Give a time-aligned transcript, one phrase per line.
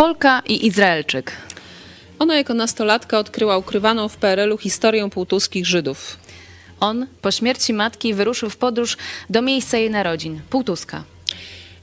[0.00, 1.32] Polka i Izraelczyk.
[2.18, 6.18] Ona jako nastolatka odkryła ukrywaną w PRL-u historię półtuskich Żydów.
[6.80, 8.96] On po śmierci matki wyruszył w podróż
[9.30, 11.04] do miejsca jej narodzin, Półtuska.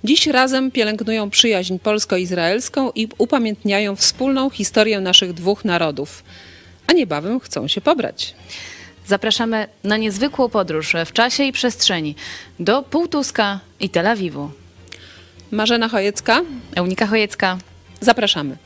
[0.04, 6.24] Dziś razem pielęgnują przyjaźń polsko-izraelską i upamiętniają wspólną historię naszych dwóch narodów.
[6.88, 8.36] A niebawem chcą się pobrać.
[9.06, 12.16] Zapraszamy na niezwykłą podróż w czasie i przestrzeni
[12.60, 14.52] do Półtuska i Tel Awiwu.
[15.52, 16.42] Marzena Chojecka,
[16.76, 17.58] Eunika Chojecka.
[18.02, 18.58] Zapraszamy.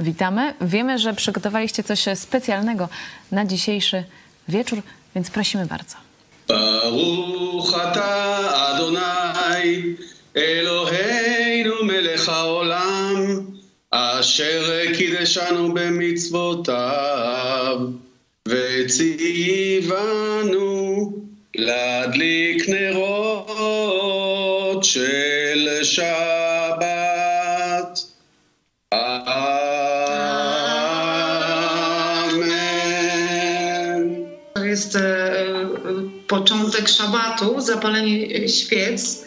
[0.00, 0.54] Witamy.
[0.60, 2.88] Wiemy, że przygotowaliście coś specjalnego
[3.32, 4.04] na dzisiejszy
[4.48, 4.82] wieczór,
[5.14, 5.96] więc prosimy bardzo.
[6.48, 8.38] ברוך אתה
[8.70, 9.82] אדוני
[10.36, 13.40] אלוהינו מלך העולם
[13.90, 16.78] אשר קידשנו במצוותיו
[18.48, 19.92] וציוונו
[21.54, 23.74] להדליק נרות
[24.84, 26.43] של שבת.
[36.27, 39.25] początek szabatu, zapalenie świec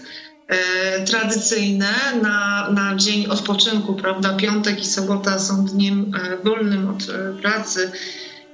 [0.48, 4.32] e, tradycyjne na, na dzień odpoczynku, prawda?
[4.32, 7.90] Piątek i sobota są dniem e, wolnym od e, pracy.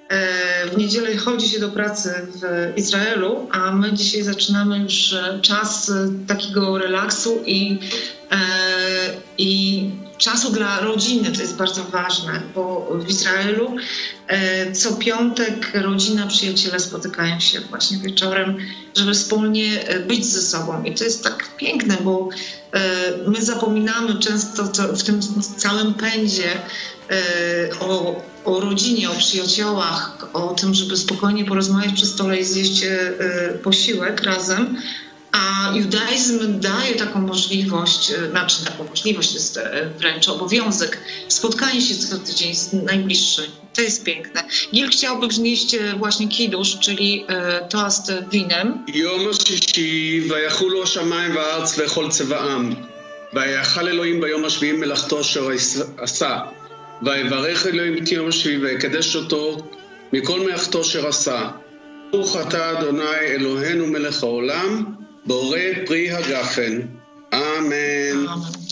[0.09, 5.39] E, W niedzielę chodzi się do pracy w Izraelu, a my dzisiaj zaczynamy już e,
[5.43, 5.93] czas
[6.27, 7.79] takiego relaksu i,
[8.31, 8.37] e,
[9.39, 9.74] i
[10.25, 11.33] czasu dla rodziny.
[11.33, 13.77] To jest bardzo ważne, bo w Izraelu
[14.27, 18.57] e, co piątek rodzina, przyjaciele spotykają się właśnie wieczorem,
[18.95, 20.83] żeby wspólnie e, być ze sobą.
[20.85, 22.29] I to jest tak piękne, bo
[22.73, 22.81] e,
[23.27, 25.21] my zapominamy często to w tym
[25.57, 26.49] całym pędzie
[27.81, 32.85] o, o rodzinie, o przyjaciołach, o tym, żeby spokojnie porozmawiać przy stole i zjeść
[33.63, 34.77] posiłek razem.
[35.34, 40.98] A judaizm daje taką możliwość, e, znaczy taką możliwość, to jest e, wręcz obowiązek,
[41.28, 43.48] spotkanie się co tydzień z najbliższymi.
[43.76, 44.44] To jest piękne.
[44.74, 48.78] Gil chciałby wznieść e, właśnie kiddusz, czyli e, toast winem.
[48.88, 52.74] יום השישי ויחולו השמיים והארץ וכל צבאם.
[53.34, 55.48] ויאכל אלוהים ביום השביעי מלאכתו אשר
[55.98, 56.40] עשה.
[57.02, 59.58] ויברך אלוהים את יום השביעי ויקדש אותו
[60.14, 61.50] מכל מלאכתו אשר עשה.
[62.12, 64.84] ברוך אתה אדוני אלוהינו מלך העולם,
[65.26, 66.82] בורא פרי הגפן.
[67.34, 68.28] אמן.
[68.28, 68.70] Amen.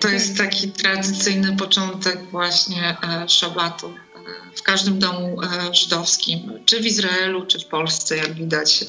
[0.00, 6.80] To jest taki tradycyjny początek właśnie e, szabatu e, w każdym domu e, żydowskim, czy
[6.80, 8.84] w Izraelu, czy w Polsce, jak widać.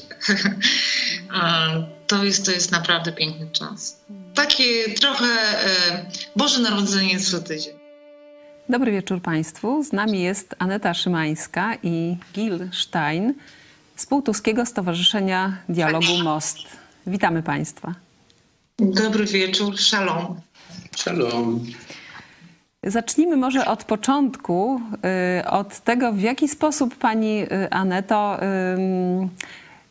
[1.34, 4.00] E, to, jest, to jest naprawdę piękny czas.
[4.34, 7.81] Takie trochę e, Boże Narodzenie co tydzień.
[8.69, 9.83] Dobry wieczór Państwu.
[9.83, 13.33] Z nami jest Aneta Szymańska i Gil Stein
[13.95, 16.57] z Półtuskiego Stowarzyszenia Dialogu Most.
[17.07, 17.93] Witamy Państwa.
[18.79, 20.41] Dobry wieczór, szalom.
[20.97, 21.65] Szalom.
[22.83, 24.81] Zacznijmy może od początku,
[25.41, 29.27] y, od tego, w jaki sposób Pani y, Aneto y,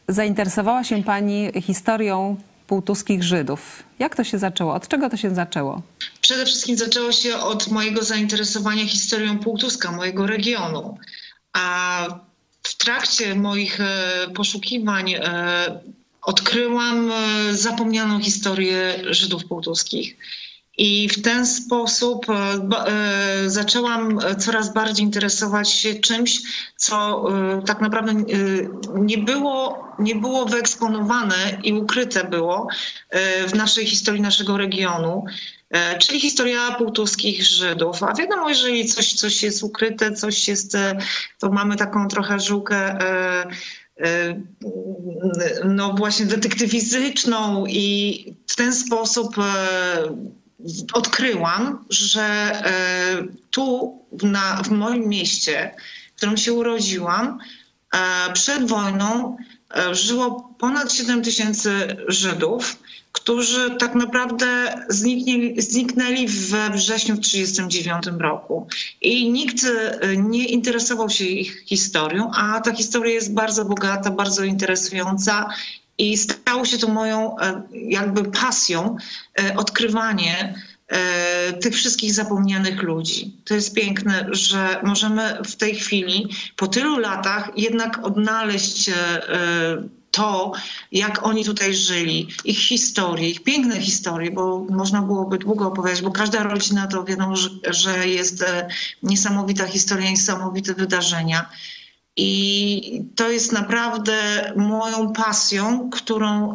[0.09, 3.83] zainteresowała się Pani historią półtuskich Żydów.
[3.99, 4.75] Jak to się zaczęło?
[4.75, 5.83] Od czego to się zaczęło?
[6.23, 10.99] Przede wszystkim zaczęło się od mojego zainteresowania historią Półtuska, mojego regionu.
[11.53, 12.07] A
[12.63, 15.81] w trakcie moich e, poszukiwań e,
[16.23, 20.17] odkryłam e, zapomnianą historię Żydów półtuskich.
[20.79, 22.27] I w ten sposób
[23.47, 26.39] zaczęłam coraz bardziej interesować się czymś,
[26.77, 27.25] co
[27.67, 28.13] tak naprawdę
[28.95, 32.69] nie było, nie było wyeksponowane i ukryte było
[33.49, 35.25] w naszej historii naszego regionu.
[35.73, 38.03] E, czyli historia półtuskich Żydów.
[38.03, 40.99] A wiadomo, jeżeli coś, coś jest ukryte, coś jest, e,
[41.39, 43.47] to mamy taką trochę żyłkę e,
[45.65, 49.37] no właśnie detektywistyczną i w ten sposób
[50.93, 52.53] odkryłam, że
[53.51, 55.75] tu na, w moim mieście,
[56.13, 57.39] w którym się urodziłam,
[58.35, 59.37] przed wojną
[59.93, 62.77] żyło ponad 7 tysięcy Żydów,
[63.13, 64.47] którzy tak naprawdę
[64.89, 68.67] zniknęli, zniknęli we wrześniu w 1939 roku.
[69.01, 74.45] I nikt e, nie interesował się ich historią, a ta historia jest bardzo bogata, bardzo
[74.45, 75.49] interesująca.
[75.99, 78.97] I stało się to moją e, jakby pasją,
[79.41, 80.55] e, odkrywanie
[81.61, 83.37] tych wszystkich zapomnianych ludzi.
[83.45, 88.91] To jest piękne, że możemy w tej chwili, po tylu latach, jednak odnaleźć
[90.13, 90.53] to,
[90.93, 96.11] jak oni tutaj żyli, ich historie, ich piękne historie, bo można byłoby długo opowiadać, bo
[96.11, 97.35] każda rodzina to wiadomo,
[97.71, 98.69] że, jest e,
[99.03, 101.51] niesamowita historia, niesamowite wydarzenia.
[102.17, 104.13] I to jest naprawdę
[104.57, 106.55] moją pasją, którą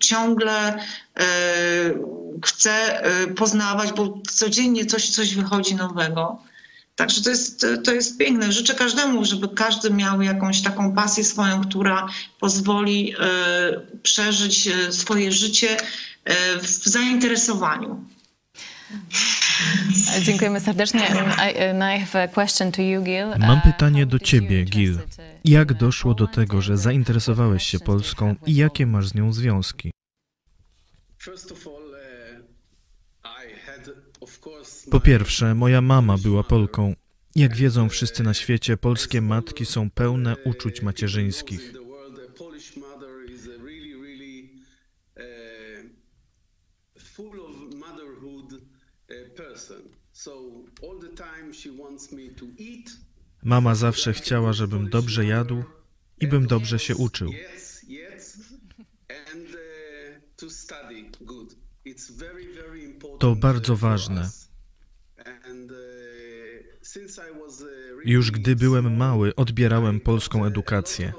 [0.00, 1.24] ciągle e,
[2.44, 3.02] chcę
[3.36, 6.38] poznawać, bo codziennie coś, coś wychodzi nowego.
[6.96, 8.52] Także to jest, to jest piękne.
[8.52, 12.08] Życzę każdemu, żeby każdy miał jakąś taką pasję swoją, która
[12.40, 15.76] pozwoli e, przeżyć e, swoje życie
[16.24, 18.04] e, w zainteresowaniu.
[20.22, 21.00] Dziękujemy serdecznie.
[21.00, 23.26] I, and I have a question to you, Gil.
[23.38, 24.98] Mam pytanie do ciebie, Gil.
[25.44, 29.90] Jak doszło do tego, że zainteresowałeś się Polską i jakie masz z nią związki?
[31.18, 32.00] First of all, uh,
[33.24, 34.15] I had, of course,
[34.90, 36.94] Po pierwsze, moja mama była Polką.
[37.34, 41.72] Jak wiedzą wszyscy na świecie, polskie matki są pełne uczuć macierzyńskich.
[41.74, 41.86] Uh.
[53.42, 55.64] Mama zawsze chciała, żebym dobrze jadł
[56.20, 57.32] i bym dobrze się uczył.
[63.18, 64.30] To bardzo ważne.
[65.18, 65.26] uh,
[67.90, 71.12] really Już gdy byłem mały, odbierałem polską edukację.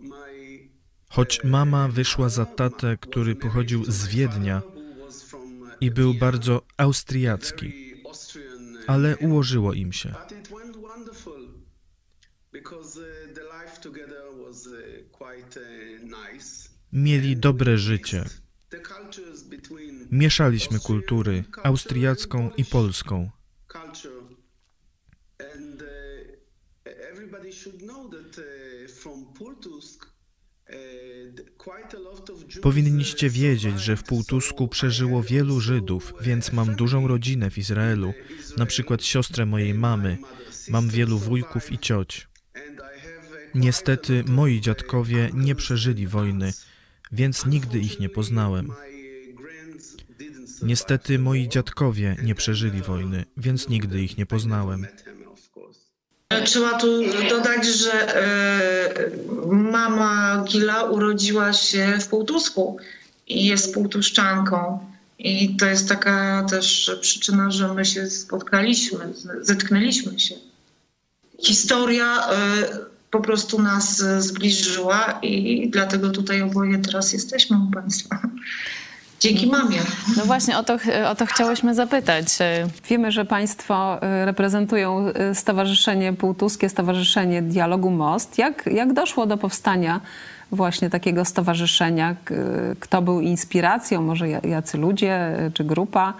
[0.00, 0.68] my
[1.08, 4.62] Choć mama wyszła za tatę, który pochodził z Wiednia
[5.80, 7.94] i był bardzo austriacki,
[8.86, 10.08] ale ułożyło im się.
[10.08, 11.48] But it went wonderful
[12.52, 13.04] because uh,
[13.34, 13.67] the life together was uh, quite uh, nice.
[16.92, 18.24] Mieli dobre życie.
[18.70, 23.30] The cultures between Mieszaliśmy kultury austriacką i polską.
[32.62, 38.12] Powinniście wiedzieć, że w Półtusku przeżyło wielu Żydów, więc mam dużą rodzinę w Izraelu,
[38.56, 40.18] na przykład siostrę mojej mamy.
[40.68, 42.27] Mam wielu wujków i cioć.
[43.58, 46.52] Niestety moi dziadkowie nie przeżyli wojny,
[47.12, 48.72] więc nigdy ich nie poznałem.
[50.62, 54.86] Niestety moi dziadkowie nie przeżyli wojny, więc nigdy ich nie poznałem.
[56.44, 56.86] Trzeba tu
[57.28, 59.10] dodać, że e,
[59.46, 62.78] mama Gila urodziła się w Półtusku
[63.26, 64.78] i jest półtuszczanką.
[65.18, 68.98] I to jest taka też przyczyna, że my się spotkaliśmy,
[69.40, 70.34] zetknęliśmy się.
[71.42, 78.18] Historia e, po prostu nas zbliżyła i dlatego tutaj oboje teraz jesteśmy u Państwa.
[79.20, 79.78] Dzięki mamie.
[80.16, 80.76] No właśnie, o to,
[81.10, 82.26] o to chciałyśmy zapytać.
[82.88, 88.38] Wiemy, że Państwo y, reprezentują y, Stowarzyszenie Półtuskie, Stowarzyszenie Dialogu Most.
[88.38, 90.00] Jak, jak doszło do powstania
[90.52, 92.16] właśnie takiego stowarzyszenia?
[92.80, 94.02] Kto był inspiracją?
[94.02, 96.14] Może ja- jacy ludzie y, czy grupa?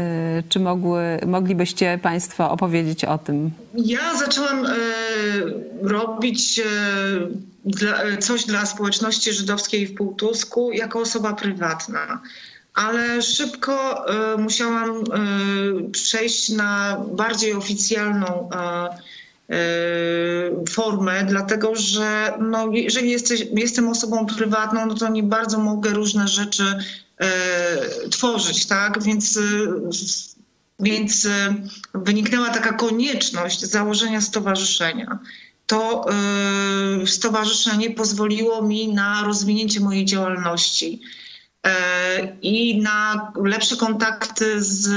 [0.00, 3.50] Y, Czy mogły, moglibyście Państwo opowiedzieć o tym?
[3.74, 4.70] Ja zaczęłam e,
[5.82, 6.64] robić e,
[7.96, 12.20] e, coś dla społeczności żydowskiej w Półtusku jako osoba prywatna.
[12.74, 15.02] Ale szybko e, musiałam e,
[15.90, 19.58] przejść na bardziej oficjalną e, e,
[20.70, 26.28] formę, dlatego że no, jeżeli jesteś, jestem osobą prywatną, no to nie bardzo mogę różne
[26.28, 26.80] rzeczy e,
[28.10, 29.02] tworzyć, tak?
[29.02, 29.40] Więc e,
[30.80, 31.30] więc y,
[31.94, 35.18] wyniknęła taka konieczność założenia stowarzyszenia.
[35.66, 36.06] To
[37.06, 41.02] stowarzyszenie pozwoliło mi na rozwinięcie mojej działalności
[41.66, 44.88] e, i na lepsze kontakty z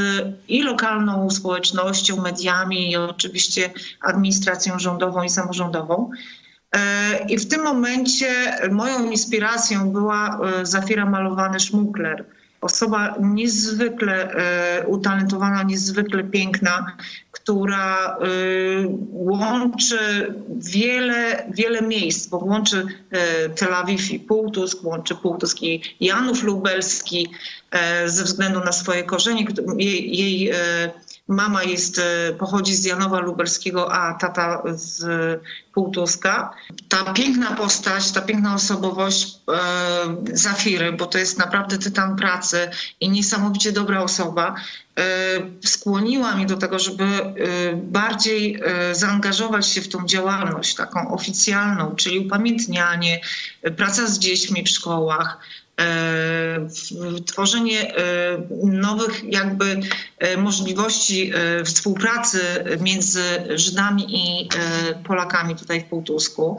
[0.48, 6.12] i lokalną społecznością, mediami, i oczywiście administracją rządową i samorządową.
[6.74, 8.28] E, I w tym momencie
[8.72, 12.26] moją inspiracją była e, Zafira Malowany Szmukler.
[12.62, 16.98] Osoba niezwykle e, utalentowana, niezwykle piękna,
[17.32, 18.18] która
[19.12, 19.98] łączy
[20.50, 22.86] wiele, wiele miejsc, bo łączy
[23.56, 27.30] Tel Awiw i Półtusk, łączy Półtusk i Janów Lubelski
[28.06, 29.46] ze względu na swoje korzenie.
[29.78, 30.54] Jej, jej
[31.34, 35.04] Mama jest, e, pochodzi z Janowa Lubelskiego, a tata z
[35.74, 36.54] Półtuska.
[36.90, 43.10] Ta piękna postać, ta piękna osobowość e, Zafiry, bo to jest naprawdę tytan pracy i
[43.10, 44.56] niesamowicie dobra osoba,
[44.98, 45.04] e,
[45.68, 47.30] skłoniła mnie do tego, żeby e,
[47.76, 53.22] bardziej e, zaangażować się w tą działalność taką oficjalną, czyli upamiętnianie,
[53.62, 55.63] e, praca z dziećmi w szkołach, e,
[57.26, 58.04] tworzenie e,
[58.64, 59.80] nowych jakby
[60.18, 62.40] e, możliwości e, współpracy
[62.82, 63.24] między
[63.56, 66.58] Żydami i e, Polakami tutaj w Półtusku.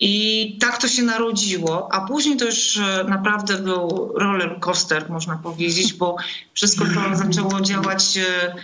[0.00, 5.36] I tak to się narodziło, a później to już e, naprawdę był roller coaster, można
[5.36, 6.16] powiedzieć, bo
[6.54, 8.54] wszystko to zaczęło działać e,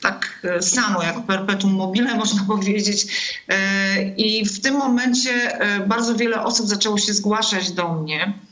[0.00, 3.06] tak e, samo jak perpetuum mobile, można powiedzieć.
[3.48, 8.45] E, I w tym momencie e, bardzo wiele osób zaczęło się zgłaszać do mnie, e,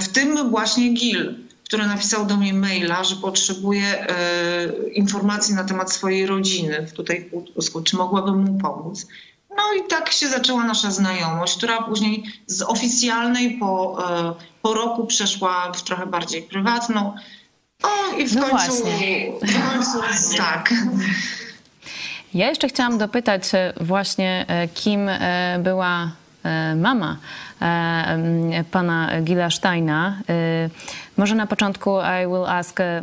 [0.00, 1.34] w tym właśnie Gil,
[1.64, 7.30] który napisał do mnie maila, że potrzebuje e, informacji na temat swojej rodziny tutaj w
[7.30, 9.06] Półtusku, czy mogłabym mu pomóc.
[9.56, 13.98] No i tak się zaczęła nasza znajomość, która później z oficjalnej po,
[14.30, 17.14] e, po roku przeszła w trochę bardziej prywatną.
[17.82, 19.32] O i w No końcu, właśnie.
[19.42, 19.98] w końcu
[20.36, 20.74] tak.
[22.34, 26.10] Ja jeszcze chciałam dopytać e, właśnie, e, kim e, była e,
[26.76, 27.18] mama
[27.60, 30.22] e, pana Gila Steina.
[30.28, 30.70] E,
[31.16, 31.90] Może na początku
[32.22, 33.02] I will ask e,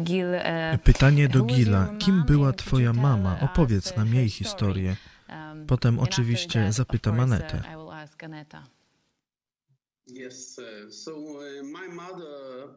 [0.00, 0.34] Gil...
[0.34, 1.88] e, Pytanie do Gila.
[1.98, 3.36] Kim była twoja mama?
[3.40, 4.96] Opowiedz e, nam jej historię.
[5.28, 7.62] Um, Potem oczywiście zapytam Anetę.
[7.68, 8.62] e.
[10.26, 12.68] Yes, uh, so uh, my mother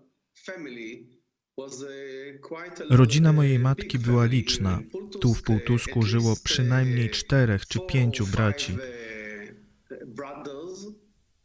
[0.45, 1.05] family
[2.89, 4.79] Rodzina uh, mojej matki była liczna.
[5.21, 8.77] Tu w Półtusku żyło przynajmniej czterech czy pięciu braci.
[10.05, 10.87] Brothers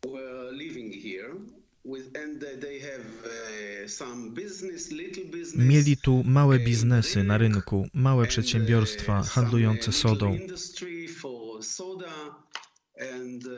[0.06, 1.34] were living here
[2.42, 3.04] uh, they have
[3.88, 5.66] some business, little business.
[5.68, 10.38] Mieli tu małe biznesy na rynku, małe przedsiębiorstwa uh, some, handlujące sodą.
[13.46, 13.52] uh,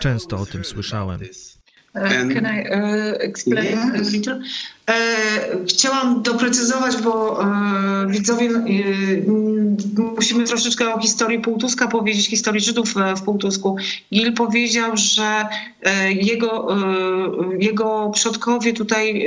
[0.00, 1.14] Często o tym słyszałem.
[1.16, 1.58] about this.
[1.94, 2.64] And- Can I
[3.20, 4.08] explain Yes.
[4.08, 4.40] a little?
[5.68, 7.40] Chciałam doprecyzować, bo
[8.08, 8.50] widzowie,
[10.16, 13.76] musimy troszeczkę o historii Półtuska powiedzieć, historii Żydów e, w Półtusku.
[14.14, 15.46] Gil powiedział, że
[15.82, 16.78] e, jego, e,
[17.58, 19.26] jego przodkowie tutaj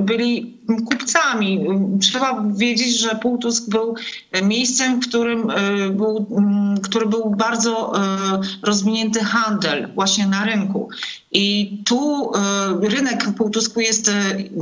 [0.00, 1.66] byli kupcami.
[2.00, 3.94] Trzeba wiedzieć, że Półtusk był
[4.42, 5.52] miejscem, w którym
[5.90, 6.26] był,
[6.82, 7.92] który był bardzo
[8.62, 10.88] rozwinięty handel właśnie na rynku.
[11.32, 12.32] I tu
[12.82, 14.10] rynek w Półtusku jest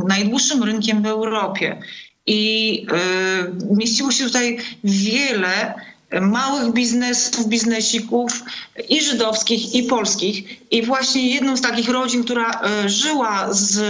[0.08, 1.80] najdłuższym rynkiem w Europie.
[2.28, 5.74] I e, mieściło się tutaj wiele
[6.20, 8.42] małych biznesów, biznesików
[8.88, 10.72] i żydowskich, i polskich.
[10.72, 13.80] I właśnie jedną z takich rodzin, która e, żyła z,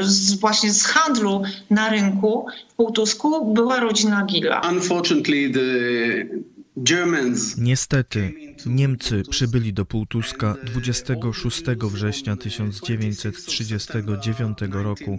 [0.00, 4.60] z właśnie z handlu na rynku w Półtusku, była rodzina Gila.
[4.70, 5.60] Unfortunately, the
[7.58, 8.32] Niestety,
[8.66, 15.18] Niemcy przybyli do Półtuska 26 września 1939 roku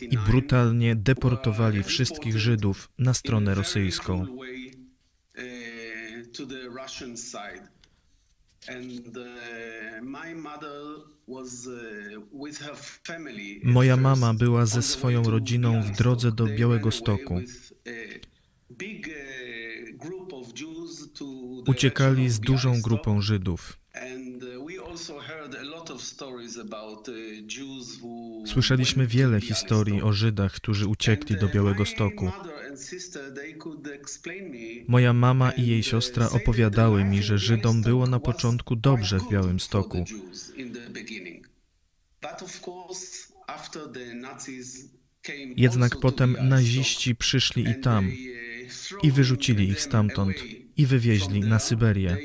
[0.00, 4.26] i brutalnie deportowali wszystkich Żydów na stronę rosyjską.
[13.62, 17.40] Moja mama była ze swoją rodziną w drodze do Białegostoku.
[21.66, 23.78] Uciekali z dużą grupą Żydów.
[28.46, 32.30] Słyszeliśmy wiele historii o Żydach, którzy uciekli do Białegostoku.
[34.88, 40.04] Moja mama i jej siostra opowiadały mi, że Żydom było na początku dobrze w Białymstoku.
[45.56, 48.10] Jednak potem naziści przyszli i tam
[49.02, 50.34] i wyrzucili ich stamtąd
[50.76, 52.16] i wywieźli na Syberię.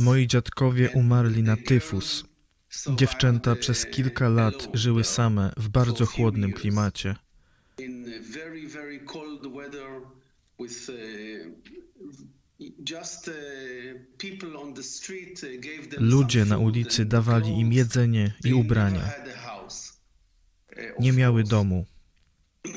[0.00, 2.24] Moi dziadkowie umarli na tyfus.
[2.96, 7.16] Dziewczęta przez kilka lat żyły same w bardzo chłodnym klimacie.
[15.98, 19.12] Ludzie na ulicy dawali im jedzenie i ubrania.
[20.98, 21.86] Nie miały domu.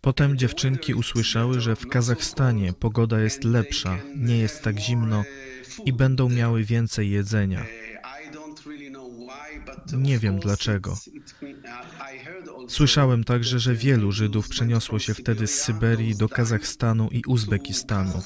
[0.00, 5.24] Potem dziewczynki usłyszały, że w Kazachstanie pogoda jest lepsza, nie jest tak zimno
[5.84, 7.66] i będą miały więcej jedzenia.
[9.96, 10.98] Nie wiem dlaczego.
[12.68, 18.22] Słyszałem także, że wielu Żydów przeniosło się wtedy z Syberii do Kazachstanu i Uzbekistanu.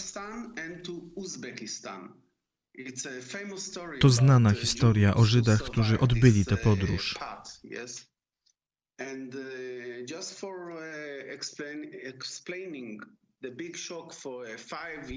[4.01, 7.19] To znana historia o Żydach, którzy odbyli tę podróż.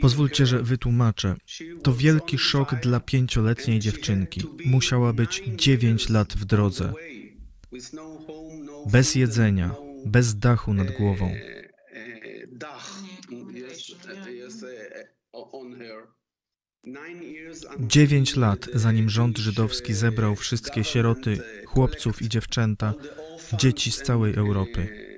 [0.01, 1.35] Pozwólcie, że wytłumaczę.
[1.83, 4.41] To wielki szok dla pięcioletniej dziewczynki.
[4.65, 6.93] Musiała być dziewięć lat w drodze.
[8.91, 9.75] Bez jedzenia,
[10.05, 11.33] bez dachu nad głową.
[17.79, 22.93] Dziewięć lat, zanim rząd żydowski zebrał wszystkie sieroty, chłopców i dziewczęta,
[23.53, 25.11] dzieci z całej Europy.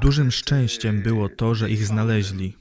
[0.00, 2.56] Dużym szczęściem było to, że ich znaleźli.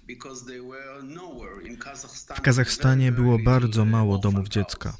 [2.36, 4.98] W Kazachstanie było bardzo mało domów dziecka.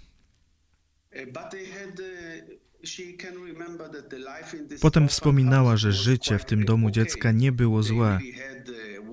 [4.82, 8.20] Potem wspominała, że życie w tym domu dziecka nie było złe.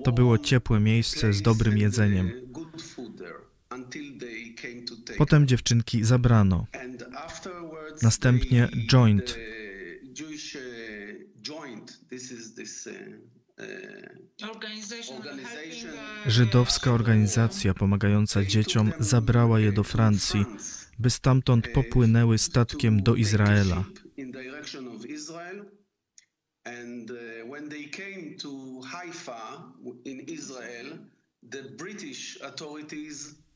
[0.03, 2.31] To było ciepłe miejsce z dobrym jedzeniem.
[5.17, 6.65] Potem dziewczynki zabrano.
[8.01, 9.37] Następnie joint.
[16.27, 20.45] Żydowska organizacja pomagająca dzieciom zabrała je do Francji,
[20.99, 23.85] by stamtąd popłynęły statkiem do Izraela.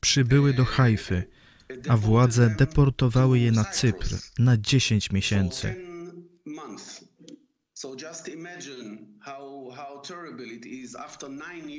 [0.01, 1.23] Przybyły do Hajfy,
[1.87, 4.07] a władze deportowały je na Cypr
[4.39, 5.75] na 10 miesięcy.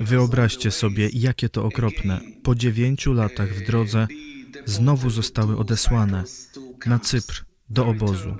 [0.00, 2.20] Wyobraźcie sobie, jakie to okropne.
[2.42, 4.06] Po dziewięciu latach w drodze
[4.64, 6.24] znowu zostały odesłane
[6.86, 8.36] na Cypr, do obozu.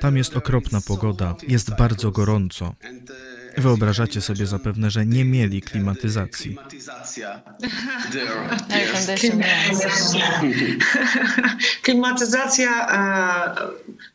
[0.00, 2.74] Tam jest okropna pogoda, jest bardzo gorąco.
[3.56, 6.56] Wyobrażacie sobie zapewne, że nie mieli klimatyzacji.
[11.82, 13.54] Klimatyzacja, e,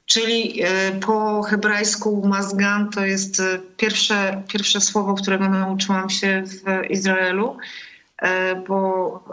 [0.06, 6.92] czyli e, po hebrajsku mazgan, to jest e, pierwsze, pierwsze słowo, którego nauczyłam się w
[6.92, 7.58] Izraelu,
[8.68, 9.24] bo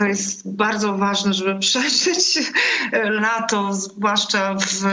[0.00, 2.52] to jest bardzo ważne, żeby przeżyć
[2.92, 4.84] lato, zwłaszcza w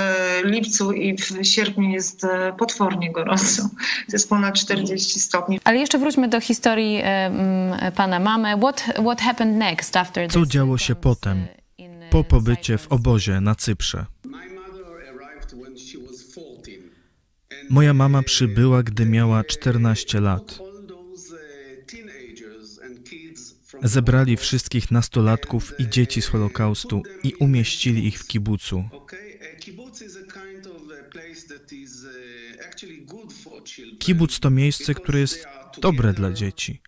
[0.44, 3.62] lipcu i w sierpniu jest e, potwornie gorąco.
[4.08, 5.60] To jest ponad 40 stopni.
[5.64, 8.58] Ale jeszcze wróćmy do historii e, mm, pana mamy.
[8.58, 12.92] What, what happened next after Co this działo się potem, e, e, po pobycie w
[12.92, 14.06] obozie na Cyprze?
[17.70, 20.67] Moja mama przybyła, gdy miała 14 lat.
[23.84, 28.90] Zebrali wszystkich nastolatków i dzieci z Holokaustu i umieścili ich w kibucu.
[34.00, 35.48] Kibuc to miejsce, które jest
[35.82, 36.82] dobre dla dzieci.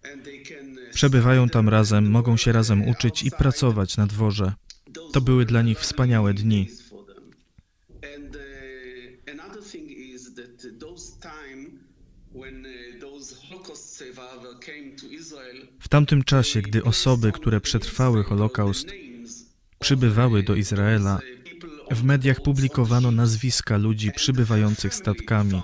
[0.94, 4.54] Przebywają tam razem, mogą się razem uczyć i pracować na dworze.
[5.14, 6.68] To były dla nich wspaniałe dni.
[15.90, 18.88] W tamtym czasie, gdy osoby, które przetrwały Holokaust,
[19.80, 21.20] przybywały do Izraela,
[21.92, 25.62] w mediach publikowano nazwiska ludzi przybywających statkami.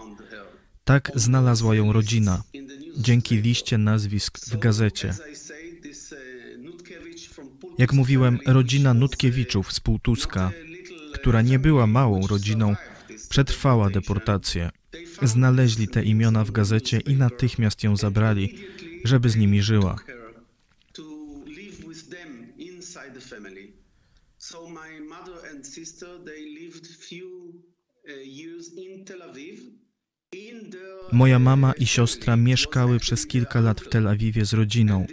[0.84, 2.44] Tak znalazła ją rodzina,
[2.98, 5.14] dzięki liście nazwisk w gazecie.
[7.78, 10.52] Jak mówiłem, rodzina Nutkiewiczów z Półtuska,
[11.14, 12.76] która nie była małą rodziną,
[13.30, 14.70] przetrwała deportację.
[15.22, 18.58] Znaleźli te imiona w gazecie i natychmiast ją zabrali,
[19.08, 19.96] żeby z nimi żyła.
[31.12, 35.06] Moja mama i siostra mieszkały przez kilka lat w Tel Awiwie z rodziną.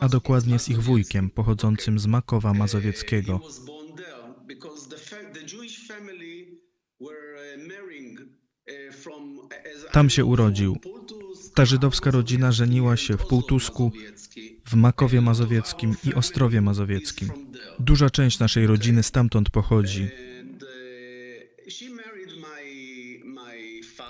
[0.00, 3.40] a dokładnie z ich wujkiem pochodzącym z Makowa Mazowieckiego.
[9.92, 10.78] Tam się urodził.
[11.54, 13.92] Ta żydowska rodzina żeniła się w Półtusku,
[14.66, 17.30] w Makowie Mazowieckim i Ostrowie Mazowieckim.
[17.78, 20.08] Duża część naszej rodziny stamtąd pochodzi.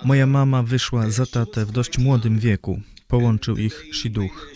[0.03, 2.81] Moja mama wyszła za tatę w dość młodym wieku.
[3.07, 4.51] Połączył ich Shiduch.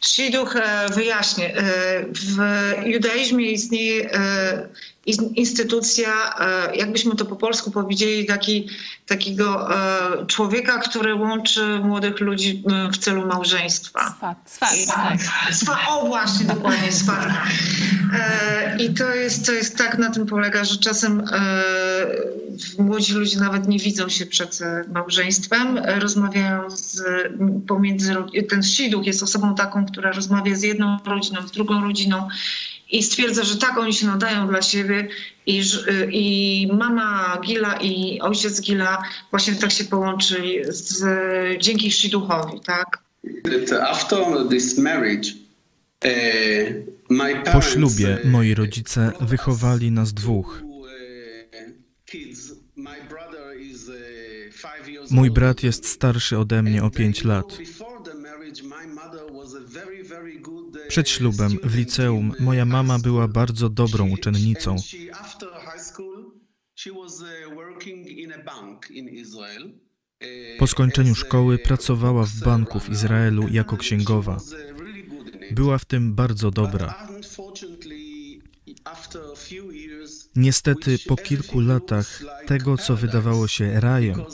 [0.00, 1.56] Shidduch e, wyjaśnię.
[1.56, 2.36] E, W
[2.86, 4.68] judaizmie istnieje e,
[5.36, 6.08] instytucja,
[6.40, 8.68] e, jakbyśmy to po polsku powiedzieli, taki,
[9.06, 12.62] takiego e, człowieka, który łączy młodych ludzi
[12.92, 14.14] w celu małżeństwa.
[14.16, 15.18] Swat, swat, tak.
[15.54, 17.28] Swa, o właśnie, dokładnie, swat.
[18.14, 21.22] E, I to jest, to jest tak na tym polega, że czasem
[22.78, 24.60] młodzi ludzie nawet nie widzą się przed
[24.92, 27.02] małżeństwem, rozmawiają z,
[27.66, 28.14] pomiędzy,
[28.48, 32.28] ten siduch jest osobą taką, która rozmawia z jedną rodziną, z drugą rodziną
[32.94, 35.08] i stwierdza, że tak oni się nadają dla siebie
[35.46, 41.02] i, y, i mama Gila i ojciec Gila właśnie tak się połączyli z,
[41.62, 42.98] dzięki Shiduchowi, tak?
[43.80, 44.18] After
[44.50, 45.30] this marriage,
[46.04, 46.10] uh,
[47.10, 50.62] my Po ślubie uh, moi rodzice wychowali nas dwóch.
[55.10, 57.58] Mój brat jest starszy ode mnie o pięć lat.
[60.94, 64.76] Przed ślubem w liceum moja mama była bardzo dobrą uczennicą.
[70.58, 74.40] Po skończeniu szkoły pracowała w banku w Izraelu jako księgowa.
[75.50, 77.08] Była w tym bardzo dobra.
[80.36, 84.24] Niestety po kilku latach tego, co wydawało się rajem,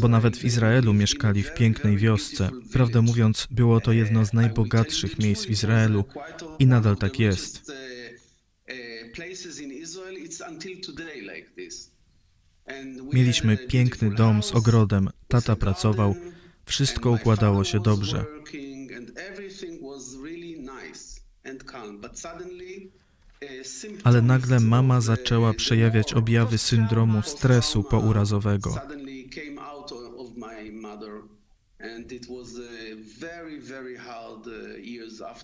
[0.00, 2.50] bo nawet w Izraelu mieszkali w pięknej wiosce.
[2.72, 6.04] Prawdę mówiąc, było to jedno z najbogatszych miejsc w Izraelu
[6.58, 7.72] i nadal tak jest.
[13.12, 16.14] Mieliśmy piękny dom z ogrodem, tata pracował,
[16.64, 18.24] wszystko układało się dobrze.
[24.04, 28.74] Ale nagle mama zaczęła przejawiać objawy syndromu stresu pourazowego.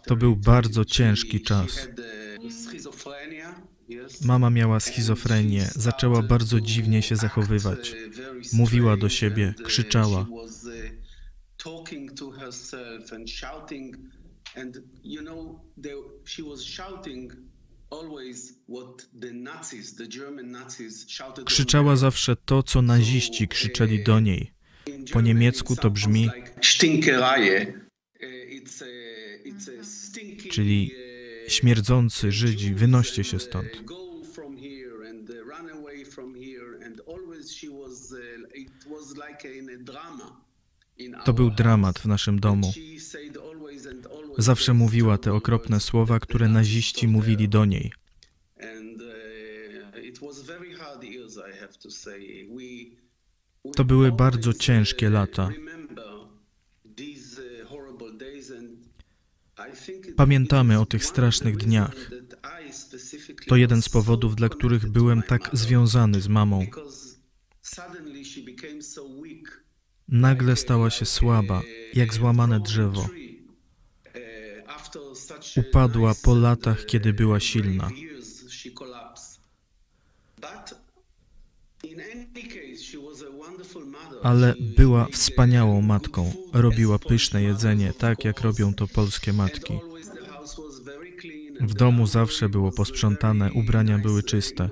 [0.06, 1.88] To był bardzo ciężki czas.
[4.24, 7.94] Mama miała schizofrenię, zaczęła bardzo dziwnie się zachowywać.
[8.52, 10.26] Mówiła do siebie, krzyczała.
[21.44, 24.55] Krzyczała zawsze to, co naziści krzyczeli do niej.
[25.12, 26.30] Po niemiecku to brzmi,
[30.50, 30.94] czyli
[31.48, 33.68] śmierdzący Żydzi, wynoście się stąd.
[41.24, 42.72] To był dramat w naszym domu.
[44.38, 47.92] Zawsze mówiła te okropne słowa, które naziści mówili do niej.
[50.20, 50.30] To
[53.84, 55.50] były bardzo ciężkie lata.
[60.16, 62.10] Pamiętamy o tych strasznych dniach.
[63.46, 66.66] To jeden z powodów, dla których byłem tak związany z mamą.
[70.08, 71.62] Nagle stała się słaba,
[71.94, 73.08] jak złamane drzewo.
[75.56, 77.90] Upadła po latach, kiedy była silna.
[84.26, 86.32] Ale była wspaniałą matką.
[86.52, 89.74] Robiła pyszne jedzenie, tak jak robią to polskie matki.
[91.60, 94.70] W domu zawsze było posprzątane, ubrania były czyste.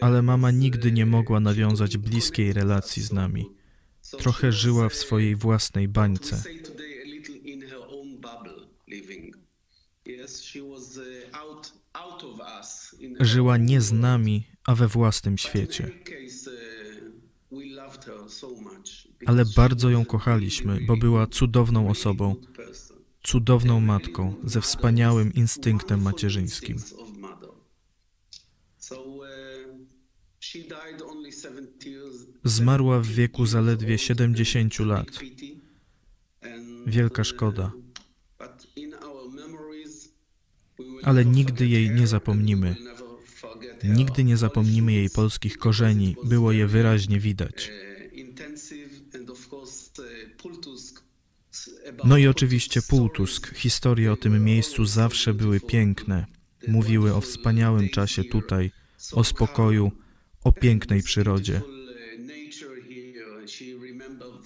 [0.00, 3.46] Ale mama nigdy nie mogła nawiązać bliskiej relacji z nami.
[4.18, 6.42] Trochę żyła w swojej własnej bańce.
[13.20, 15.90] Żyła nie z nami, a we własnym świecie.
[19.26, 22.36] Ale bardzo ją kochaliśmy, bo była cudowną osobą,
[23.22, 26.76] cudowną matką, ze wspaniałym instynktem macierzyńskim.
[32.44, 35.20] Zmarła w wieku zaledwie 70 lat.
[36.86, 37.72] Wielka szkoda.
[41.02, 42.76] Ale nigdy jej nie zapomnimy.
[43.84, 47.70] Nigdy nie zapomnimy jej polskich korzeni, było je wyraźnie widać.
[52.04, 53.54] No i oczywiście Półtusk.
[53.54, 56.26] Historie o tym miejscu zawsze były piękne.
[56.68, 58.70] Mówiły o wspaniałym czasie tutaj,
[59.12, 59.92] o spokoju,
[60.44, 61.62] o pięknej przyrodzie.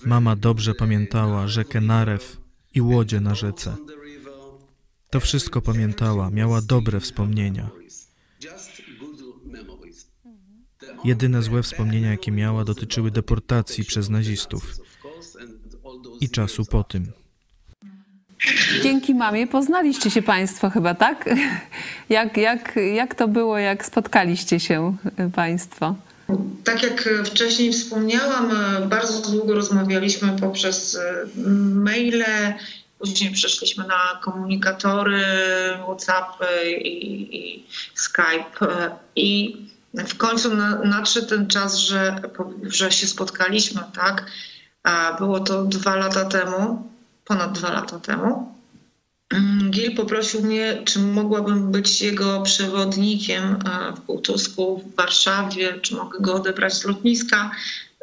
[0.05, 2.37] Mama dobrze pamiętała rzekę Narew
[2.75, 3.77] i łodzie na rzece.
[5.11, 7.71] To wszystko pamiętała, miała dobre wspomnienia.
[11.05, 14.63] Jedyne złe wspomnienia, jakie miała, dotyczyły deportacji przez nazistów.
[16.21, 17.13] i czasu po tym.
[18.83, 21.31] Dzięki mamie poznaliście się Państwo chyba, tak?
[22.09, 24.97] Jak, jak, jak to było, jak spotkaliście się
[25.35, 25.95] Państwo?
[26.65, 28.51] Tak jak wcześniej wspomniałam,
[28.89, 30.99] bardzo długo rozmawialiśmy poprzez
[31.75, 32.25] maile,
[32.99, 35.25] później przeszliśmy na komunikatory,
[35.85, 38.69] WhatsAppy i, i Skype
[39.17, 39.57] i
[39.95, 40.51] w końcu
[40.85, 42.21] nadszedł ten czas, że,
[42.63, 44.27] że się spotkaliśmy, tak?
[45.19, 46.91] Było to dwa lata temu,
[47.25, 48.55] ponad dwa lata temu.
[49.31, 53.59] Mm, Gil poprosił mnie, czy mogłabym być jego przewodnikiem
[53.97, 57.51] w Półtusku, w Warszawie, czy mogę go odebrać z lotniska.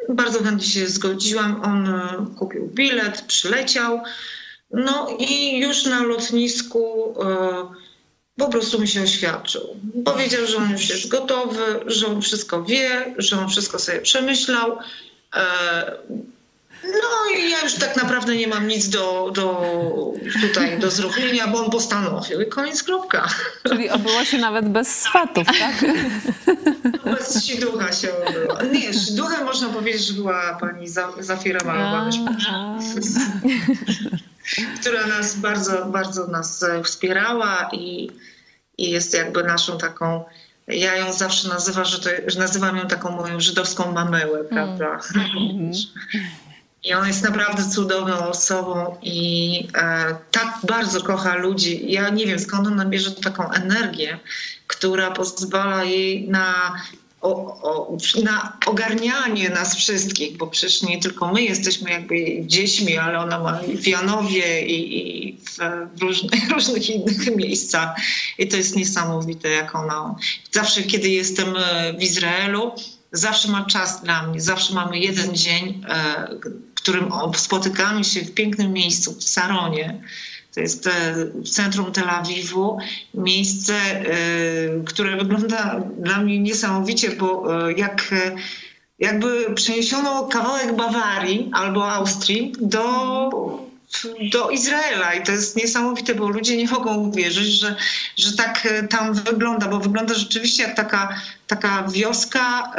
[0.08, 1.60] Bardzo chętnie się zgodziłam.
[1.64, 4.00] On e, kupił bilet, przyleciał.
[4.70, 7.81] No i już na lotnisku e,
[8.36, 9.76] po prostu mi się oświadczył.
[10.04, 14.78] Powiedział, że on już jest gotowy, że on wszystko wie, że on wszystko sobie przemyślał.
[16.84, 19.62] E, no i ja już tak naprawdę nie mam nic do, do
[20.40, 23.28] tutaj do zrobienia, bo on postanowił i koniec kropka.
[23.68, 25.84] Czyli obyło się nawet bez swatów, tak?
[27.04, 28.62] Bez siducha się obyło.
[28.62, 30.86] Nie, siduchem można powiedzieć, że była pani
[31.18, 32.10] Zafira Malowa
[34.80, 38.10] która nas bardzo, bardzo nas wspierała i,
[38.78, 40.24] i jest jakby naszą taką
[40.68, 44.98] ja ją zawsze nazywam, że, to, że nazywam ją taką moją żydowską mamełę, prawda?
[45.36, 45.72] Mm.
[46.84, 51.92] I ona jest naprawdę cudowną osobą i e, tak bardzo kocha ludzi.
[51.92, 54.18] Ja nie wiem skąd ona bierze taką energię,
[54.66, 56.74] która pozwala jej na,
[57.20, 63.18] o, o, na ogarnianie nas wszystkich, bo przecież nie tylko my jesteśmy jakby dziećmi, ale
[63.18, 65.58] ona ma w Janowie i, i w,
[65.98, 67.96] w różnych, różnych innych miejscach.
[68.38, 70.14] I to jest niesamowite, jak ona.
[70.50, 72.72] Zawsze, kiedy jestem e, w Izraelu,
[73.12, 76.28] zawsze ma czas dla mnie, zawsze mamy jeden dzień, e,
[76.82, 80.00] którym spotykamy się w pięknym miejscu, w Saronie.
[80.54, 80.90] To jest e,
[81.34, 82.78] w centrum Tel Awiwu,
[83.14, 84.04] miejsce, e,
[84.84, 88.14] które wygląda dla mnie niesamowicie, bo e, jak
[88.98, 93.30] jakby przeniesiono kawałek Bawarii albo Austrii do,
[94.32, 95.14] do Izraela.
[95.14, 97.76] I to jest niesamowite, bo ludzie nie mogą uwierzyć, że,
[98.16, 102.72] że tak tam wygląda, bo wygląda rzeczywiście jak taka, taka wioska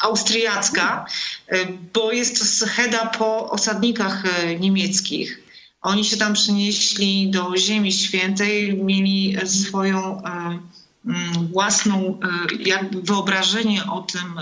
[0.00, 1.06] austriacka,
[1.48, 5.40] e, bo jest to scheda po osadnikach e, niemieckich.
[5.82, 10.58] Oni się tam przenieśli do Ziemi Świętej, mieli swoją e,
[11.06, 12.20] mm, własną
[12.58, 14.40] jakby wyobrażenie o tym,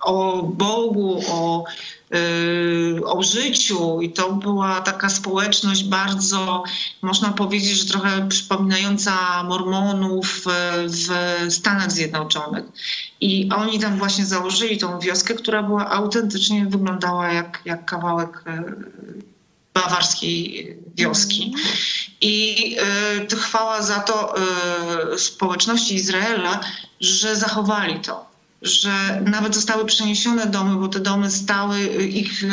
[0.00, 1.64] o Bogu, o,
[3.04, 6.62] o życiu i to była taka społeczność bardzo,
[7.02, 10.44] można powiedzieć, że trochę przypominająca Mormonów
[10.86, 11.06] w
[11.52, 12.64] Stanach Zjednoczonych.
[13.20, 19.22] I oni tam właśnie założyli tą wioskę, która była autentycznie, wyglądała jak, jak kawałek yy,
[19.74, 21.54] bawarskiej wioski.
[22.20, 22.76] I
[23.32, 24.34] y, chwała za to
[25.14, 26.60] y, społeczności Izraela,
[27.00, 28.31] że zachowali to
[28.62, 32.44] że nawet zostały przeniesione domy, bo te domy stały, ich,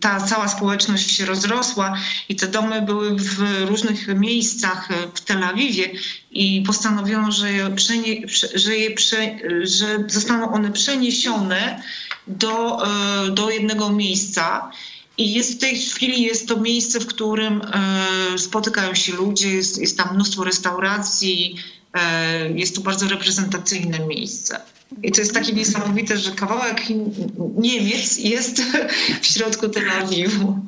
[0.00, 1.96] ta cała społeczność się rozrosła
[2.28, 5.90] i te domy były w różnych miejscach w Tel Awiwie
[6.30, 8.14] i postanowiono, że, je przenie,
[8.54, 11.82] że, je prze, że zostaną one przeniesione
[12.26, 12.82] do,
[13.30, 14.70] do jednego miejsca.
[15.18, 19.78] I jest w tej chwili jest to miejsce, w którym e, spotykają się ludzie, jest,
[19.78, 21.56] jest tam mnóstwo restauracji,
[21.94, 24.60] e, jest to bardzo reprezentacyjne miejsce.
[25.02, 26.82] I to jest takie niesamowite, że kawałek
[27.56, 28.62] Niemiec jest
[29.22, 30.58] w środku Tel Awiwu.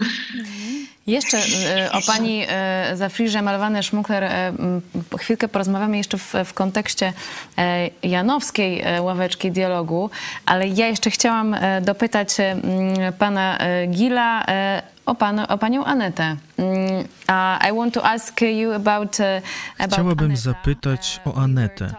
[1.09, 4.53] Jeszcze e, o pani e, Zafrirze Malwane Szmukler e,
[5.18, 7.12] chwilkę porozmawiamy jeszcze w, w, kontekście
[8.03, 10.11] janowskiej ławeczki dialogu,
[10.47, 12.37] ale ja jeszcze chciałam dopytać
[13.18, 14.44] pana Gila
[15.07, 16.37] o, pan, o panią Anetę.
[17.68, 19.16] I want to ask you about,
[19.79, 21.94] about Chciałabym zapytać o Anetę.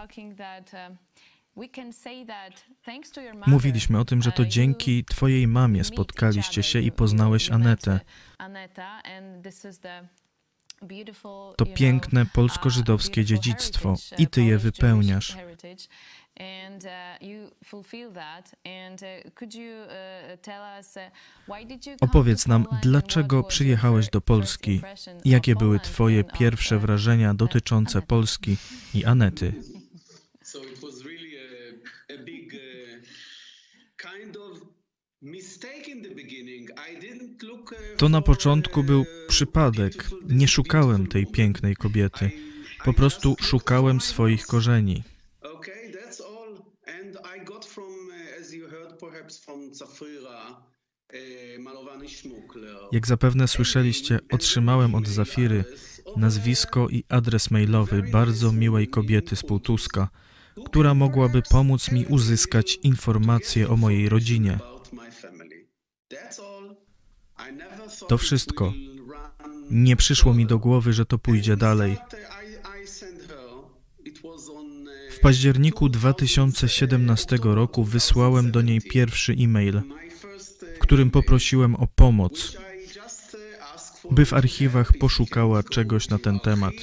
[3.46, 8.00] Mówiliśmy o tym, że to dzięki Twojej mamie spotkaliście się i poznałeś Anetę.
[11.56, 15.36] To piękne polsko-żydowskie dziedzictwo i Ty je wypełniasz.
[22.00, 24.80] Opowiedz nam, dlaczego przyjechałeś do Polski?
[25.24, 28.56] Jakie były Twoje pierwsze wrażenia dotyczące Polski
[28.94, 29.52] i Anety?
[37.96, 40.10] To na początku był przypadek.
[40.28, 42.30] Nie szukałem tej pięknej kobiety.
[42.84, 45.02] Po prostu szukałem swoich korzeni.
[52.92, 55.64] Jak zapewne słyszeliście, otrzymałem od Zafiry
[56.16, 60.08] nazwisko i adres mailowy bardzo miłej kobiety z Półtuska,
[60.66, 64.58] która mogłaby pomóc mi uzyskać informacje o mojej rodzinie.
[68.08, 68.72] To wszystko.
[69.70, 71.96] Nie przyszło mi do głowy, że to pójdzie dalej.
[75.10, 82.56] W październiku 2017 roku wysłałem do niej pierwszy e-mail, w w którym poprosiłem o pomoc,
[84.10, 86.74] by w archiwach poszukała czegoś na ten temat.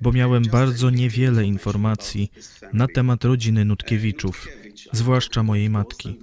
[0.00, 2.32] Bo miałem bardzo niewiele informacji
[2.72, 4.48] na temat rodziny Nutkiewiczów,
[4.92, 6.18] zwłaszcza mojej matki.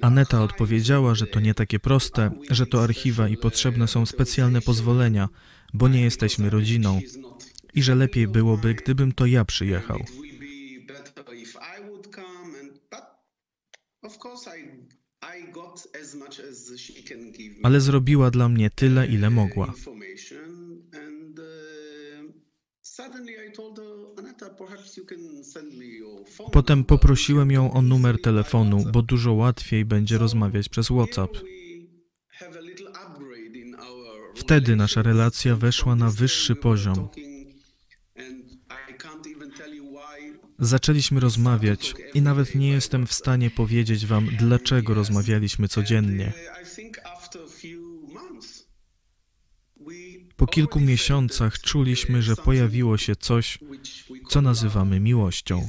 [0.00, 5.28] Aneta odpowiedziała, że to nie takie proste, że to archiwa i potrzebne są specjalne pozwolenia,
[5.74, 7.00] bo nie jesteśmy rodziną
[7.74, 10.04] i że lepiej byłoby, gdybym to ja przyjechał.
[17.62, 19.74] Ale zrobiła dla mnie tyle, ile mogła.
[26.52, 31.30] Potem poprosiłem ją o numer telefonu, bo dużo łatwiej będzie rozmawiać przez WhatsApp.
[34.34, 37.08] Wtedy nasza relacja weszła na wyższy poziom.
[40.62, 46.32] Zaczęliśmy rozmawiać i nawet nie jestem w stanie powiedzieć Wam, dlaczego rozmawialiśmy codziennie.
[50.36, 53.58] Po kilku miesiącach czuliśmy, że pojawiło się coś,
[54.28, 55.66] co nazywamy miłością.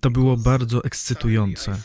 [0.00, 1.82] To było bardzo ekscytujące.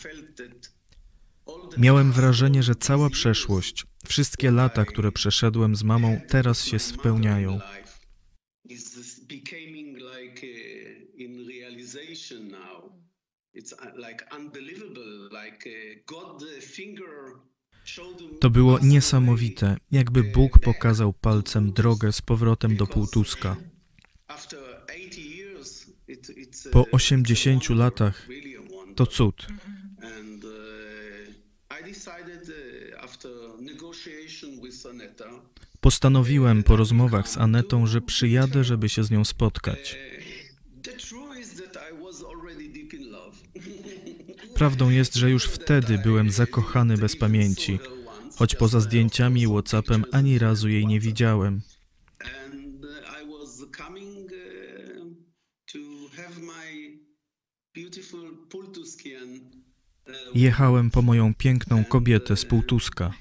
[1.78, 7.60] Miałem wrażenie, że cała przeszłość, wszystkie lata, które przeszedłem z mamą, teraz się spełniają.
[18.42, 23.58] To było niesamowite, jakby Bóg pokazał palcem drogę z powrotem do Półtuska.
[26.72, 28.28] Po 80 latach
[28.96, 29.48] to cud.
[35.82, 39.98] Postanowiłem po rozmowach z Anetą, że przyjadę, żeby się z nią spotkać.
[44.56, 47.80] Prawdą jest, że już wtedy byłem zakochany bez pamięci,
[48.36, 51.62] choć poza zdjęciami i WhatsAppem ani razu jej nie widziałem.
[60.36, 63.12] Jechałem po moją piękną kobietę z Półtuska.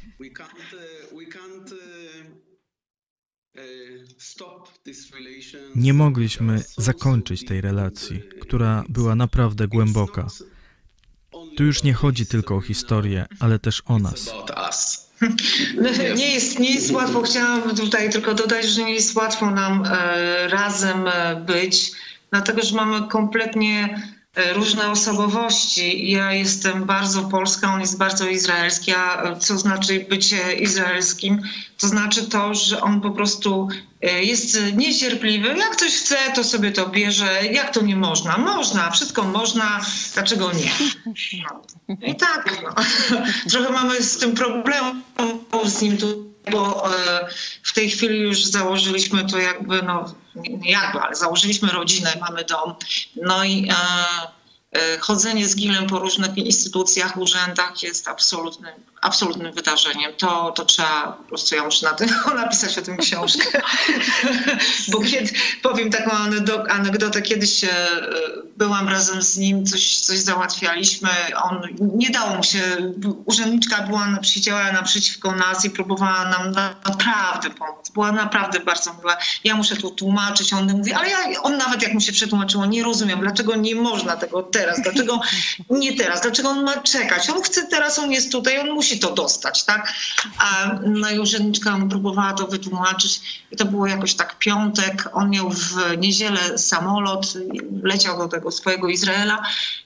[5.75, 10.27] Nie mogliśmy zakończyć tej relacji, która była naprawdę głęboka.
[11.57, 14.35] Tu już nie chodzi tylko o historię, ale też o nas.
[16.17, 17.23] Nie jest, nie jest łatwo.
[17.23, 21.93] Chciałam tutaj tylko dodać, że nie jest łatwo nam e, razem e, być,
[22.31, 24.03] dlatego że mamy kompletnie
[24.37, 26.11] różne osobowości.
[26.11, 31.43] Ja jestem bardzo polska, on jest bardzo izraelski, a co znaczy bycie izraelskim?
[31.79, 33.69] To znaczy to, że on po prostu
[34.03, 35.49] jest niecierpliwy.
[35.49, 37.41] Jak ktoś chce, to sobie to bierze.
[37.53, 38.39] Jak to nie można?
[38.39, 39.81] Można, wszystko można,
[40.15, 40.73] dlaczego nie?
[41.49, 41.63] No.
[42.07, 42.75] I tak, no.
[43.51, 45.03] trochę mamy z tym problem
[45.65, 46.89] z nim tu, bo
[47.63, 52.75] w tej chwili już założyliśmy to jakby, no nie jakby, ale założyliśmy rodzinę, mamy dom.
[53.17, 53.69] No i
[55.01, 60.13] chodzenie z Gilem po różnych instytucjach, urzędach jest absolutnym, absolutnym wydarzeniem.
[60.19, 63.63] To, to trzeba, po prostu ja muszę na tym, napisać o tym książkę.
[64.93, 65.31] Bo kiedy,
[65.63, 66.11] powiem taką
[66.69, 67.65] anegdotę, kiedyś
[68.57, 71.09] byłam razem z nim, coś, coś załatwialiśmy,
[71.43, 72.61] on, nie dało mu się,
[73.25, 76.53] urzędniczka była, siedziała naprzeciwko nas i próbowała nam
[76.87, 77.91] naprawdę pomóc.
[77.95, 79.17] Była naprawdę bardzo miła.
[79.45, 82.83] Ja muszę tu tłumaczyć, on mówi, ale ja, on nawet jak mu się przetłumaczyło, nie
[82.83, 85.21] rozumiem, dlaczego nie można tego teraz, dlaczego
[85.71, 89.15] nie teraz, dlaczego on ma czekać, on chce teraz, on jest tutaj, on musi to
[89.15, 89.93] dostać, tak?
[90.39, 93.21] A no i urzędniczka mu próbowała to wytłumaczyć
[93.51, 97.27] i to było jakoś tak piątek, on miał w niedzielę samolot,
[97.83, 99.43] leciał do tego swojego Izraela.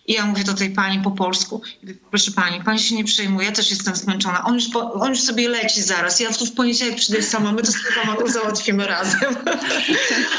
[0.06, 1.62] I ja mówię do tej pani po polsku,
[2.10, 4.44] proszę pani, pani się nie przejmuje, ja też jestem zmęczona.
[4.44, 6.20] On już, po, on już sobie leci zaraz.
[6.20, 9.36] Ja tu w poniedziałek przyjdę sama, my to sama to załatwimy razem.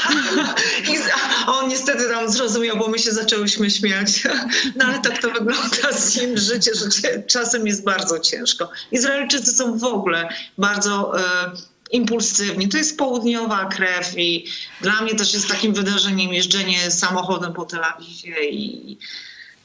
[0.92, 0.98] I,
[1.46, 4.22] on niestety tam zrozumiał, bo my się zaczęłyśmy śmiać.
[4.76, 8.57] No ale tak to wygląda z nim życie, że czasem jest bardzo ciężko.
[8.92, 10.28] Izraelczycy są w ogóle
[10.58, 11.20] bardzo...
[11.20, 11.52] E,
[11.90, 12.68] impulsywni.
[12.68, 14.46] To jest południowa krew i
[14.80, 18.98] dla mnie też jest takim wydarzeniem jeżdżenie samochodem po Tel Awiwie i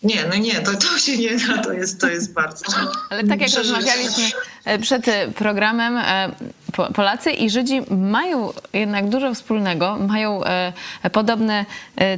[0.04, 2.66] nie, no nie, to, to się nie da, to jest, to jest bardzo
[3.10, 3.76] Ale tak jak przeżycie.
[3.76, 4.24] rozmawialiśmy
[4.66, 6.30] e, przed e, programem, e,
[6.74, 10.42] Po- Polacy i Żydzi mają jednak dużo wspólnego, mają
[11.12, 11.66] podobne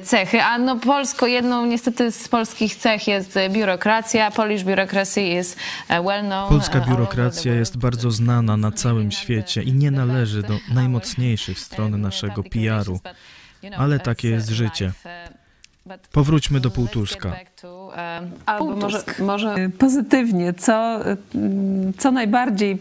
[0.04, 4.32] cechy, a no Polsko, jedną niestety z polskich cech jest biurokracja.
[4.32, 5.56] Polish bureaucracy is
[5.90, 6.50] e, well known.
[6.50, 12.44] Polska biurokracja jest bardzo znana na całym świecie i nie należy do najmocniejszych stron naszego
[12.44, 13.00] PR-u.
[13.78, 14.92] Ale takie jest życie.
[16.12, 17.36] Powróćmy do Półtuska.
[18.46, 21.00] Albo może, może pozytywnie, co,
[21.36, 22.78] mm, co najbardziej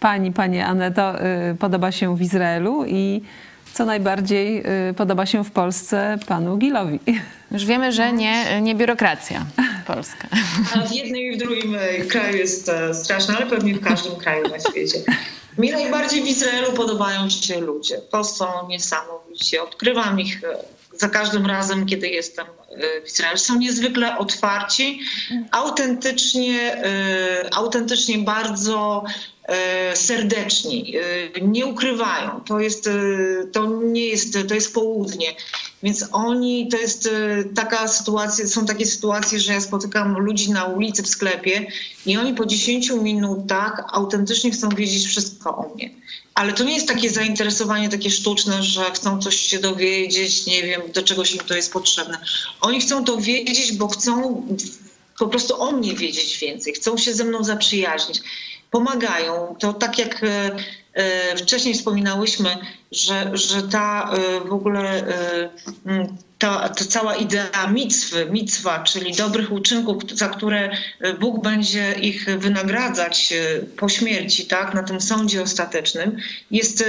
[0.00, 3.22] pani, panie Aneto, y, podoba się w Izraelu i
[3.72, 7.00] co najbardziej y, podoba się w Polsce panu Gilowi.
[7.52, 9.46] Już wiemy, że nie, nie biurokracja
[9.86, 10.28] polska.
[10.74, 11.76] A w jednym i w drugim
[12.08, 14.98] kraju jest e, straszne, ale pewnie w każdym kraju na świecie.
[15.58, 17.98] Mi najbardziej w Izraelu podobają się ludzie.
[18.10, 19.58] To są niesamowici.
[19.58, 23.38] Odkrywam ich e, za każdym razem, kiedy jestem e, w Izraelu.
[23.38, 25.00] Są niezwykle otwarci,
[25.50, 29.04] autentycznie, e, autentycznie bardzo
[29.94, 30.94] serdeczni,
[31.36, 32.40] e, nie ukrywają.
[32.46, 32.90] To jest, e,
[33.52, 35.34] to nie jest, to jest południe.
[35.82, 40.64] Więc oni, to jest e, taka sytuacja, są takie sytuacje, że ja spotykam ludzi na
[40.64, 41.66] ulicy, w sklepie
[42.06, 45.90] i oni po 10 minutach autentycznie chcą wiedzieć wszystko o mnie.
[46.34, 50.82] Ale to nie jest takie zainteresowanie takie sztuczne, że chcą coś się dowiedzieć, nie wiem,
[50.94, 52.18] do czegoś im to jest potrzebne.
[52.60, 54.46] Oni chcą to wiedzieć, bo chcą
[55.18, 58.20] po prostu o mnie wiedzieć więcej, chcą się ze mną zaprzyjaźnić.
[58.70, 59.56] Pomagają.
[59.58, 60.56] To tak jak e,
[60.94, 62.56] e, wcześniej wspominałyśmy,
[62.92, 65.04] że, że ta e, w ogóle
[66.38, 70.70] ta, ta cała idea mitwy, mitwa, czyli dobrych uczynków, za które
[71.20, 73.34] Bóg będzie ich wynagradzać
[73.76, 76.16] po śmierci, tak, na tym sądzie ostatecznym,
[76.50, 76.84] jest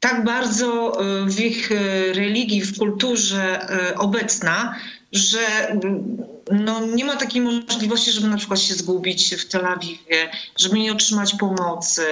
[0.00, 1.70] tak bardzo w ich
[2.14, 3.66] religii, w kulturze
[3.96, 4.74] obecna,
[5.12, 5.38] że
[6.50, 10.92] no, nie ma takiej możliwości, żeby na przykład się zgubić w Tel Awiwie, żeby nie
[10.92, 12.02] otrzymać pomocy,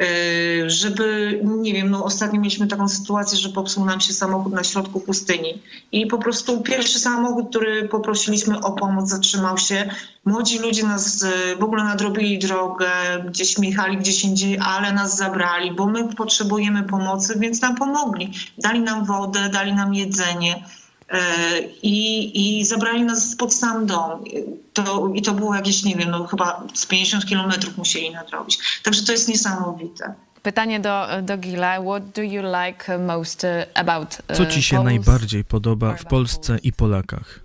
[0.00, 4.64] e, żeby, nie wiem, no ostatnio mieliśmy taką sytuację, że popsuł nam się samochód na
[4.64, 5.62] środku pustyni
[5.92, 9.90] i po prostu pierwszy samochód, który poprosiliśmy o pomoc, zatrzymał się.
[10.24, 12.90] Młodzi ludzie nas e, w ogóle nadrobili drogę,
[13.28, 18.32] gdzieś jechali gdzieś indziej, ale nas zabrali, bo my potrzebujemy pomocy, więc nam pomogli.
[18.58, 20.64] Dali nam wodę, dali nam jedzenie.
[21.08, 24.24] E, I, I zabrali nas pod sam dom.
[24.72, 28.58] To, I to było jakieś, nie wiem, no chyba z 50 kilometrów musieli nadrobić.
[28.82, 30.14] Także to jest niesamowite.
[30.42, 31.80] Pytanie do, do Gila.
[31.82, 34.84] What do you like most uh, about uh, Co ci się Poles?
[34.92, 37.40] najbardziej podoba w Polsce i Polakach?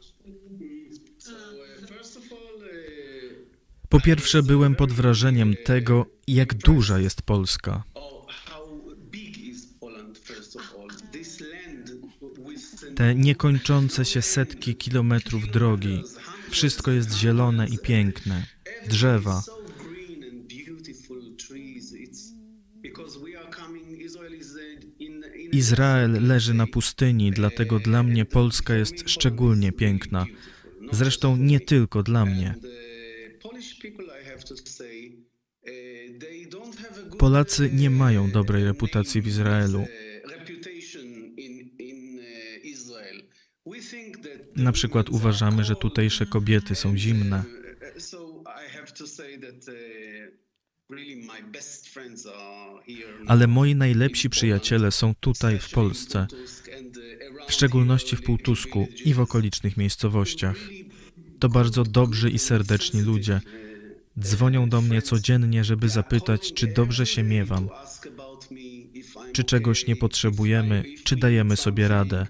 [3.90, 7.84] Po pierwsze, byłem pod wrażeniem tego, jak duża jest Polska.
[13.00, 16.04] Te niekończące się setki kilometrów drogi.
[16.50, 18.46] Wszystko jest zielone i piękne.
[18.88, 19.44] Drzewa.
[25.52, 30.26] Izrael leży na pustyni, dlatego dla mnie Polska jest szczególnie piękna.
[30.92, 32.56] Zresztą nie tylko dla mnie.
[37.18, 39.86] Polacy nie mają dobrej reputacji w Izraelu.
[44.56, 47.44] Na przykład uważamy, że tutejsze kobiety są zimne.
[53.28, 56.28] Ale moi najlepsi przyjaciele są tutaj w Polsce,
[57.48, 60.58] w szczególności w Półtusku i w okolicznych miejscowościach.
[61.40, 63.42] To bardzo dobrzy i serdeczni ludzie.
[64.20, 67.70] Dzwonią do mnie codziennie, żeby zapytać, czy dobrze się miewam,
[69.34, 72.28] czy czegoś nie potrzebujemy, czy dajemy sobie radę.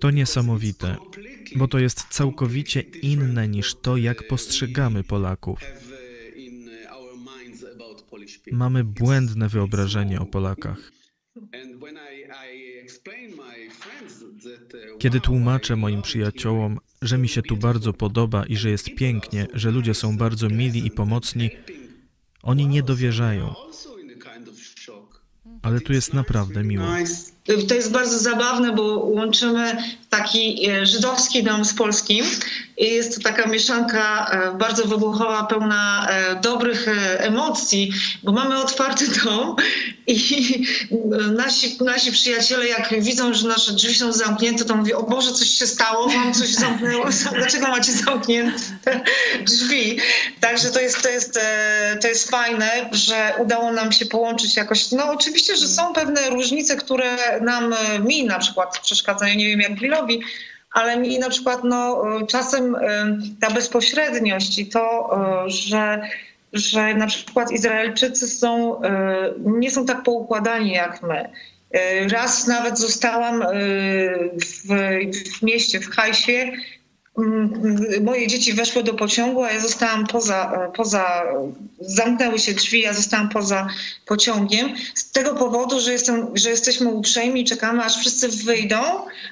[0.00, 0.96] To niesamowite,
[1.56, 5.60] bo to jest całkowicie inne niż to, jak postrzegamy Polaków.
[8.52, 10.92] Mamy błędne wyobrażenie o Polakach.
[14.98, 19.70] Kiedy tłumaczę moim przyjaciołom, że mi się tu bardzo podoba i że jest pięknie, że
[19.70, 21.50] ludzie są bardzo mili i pomocni,
[22.42, 23.54] oni nie dowierzają.
[25.62, 26.86] ale tu jest naprawdę miło.
[27.68, 29.76] To jest bardzo zabawne, bo łączymy
[30.16, 32.26] taki e, żydowski dom z polskim
[32.76, 36.86] jest to taka mieszanka e, bardzo wybuchowa, pełna e, dobrych
[37.18, 37.92] emocji,
[38.22, 39.56] bo mamy otwarty dom
[40.06, 40.66] i
[41.36, 45.48] nasi, nasi przyjaciele jak widzą, że nasze drzwi są zamknięte, to mówią, o Boże, coś
[45.48, 47.06] się stało, mam coś zamknęło,
[47.38, 49.00] dlaczego macie zamknięte
[49.44, 49.98] drzwi?
[50.40, 51.38] Także to jest, to jest,
[52.00, 54.90] to jest fajne, że udało nam się połączyć jakoś.
[54.90, 59.74] No oczywiście, że są pewne różnice, które nam, mi na przykład przeszkadzają, nie wiem jak
[60.72, 62.76] Ale mi na przykład no, czasem
[63.40, 65.10] ta bezpośredniość i to,
[65.46, 66.00] że,
[66.52, 68.80] że na przykład Izraelczycy są,
[69.38, 71.30] nie są tak poukładani jak my.
[72.10, 73.42] Raz nawet zostałam
[74.32, 74.68] w,
[75.38, 76.52] w mieście, w Hajsie,
[78.00, 81.22] moje dzieci weszły do pociągu, a ja zostałam poza, poza,
[81.80, 83.66] zamknęły się drzwi, ja zostałam poza
[84.06, 84.74] pociągiem.
[84.94, 88.76] Z tego powodu, że, jestem, że jesteśmy uprzejmi i czekamy, aż wszyscy wyjdą,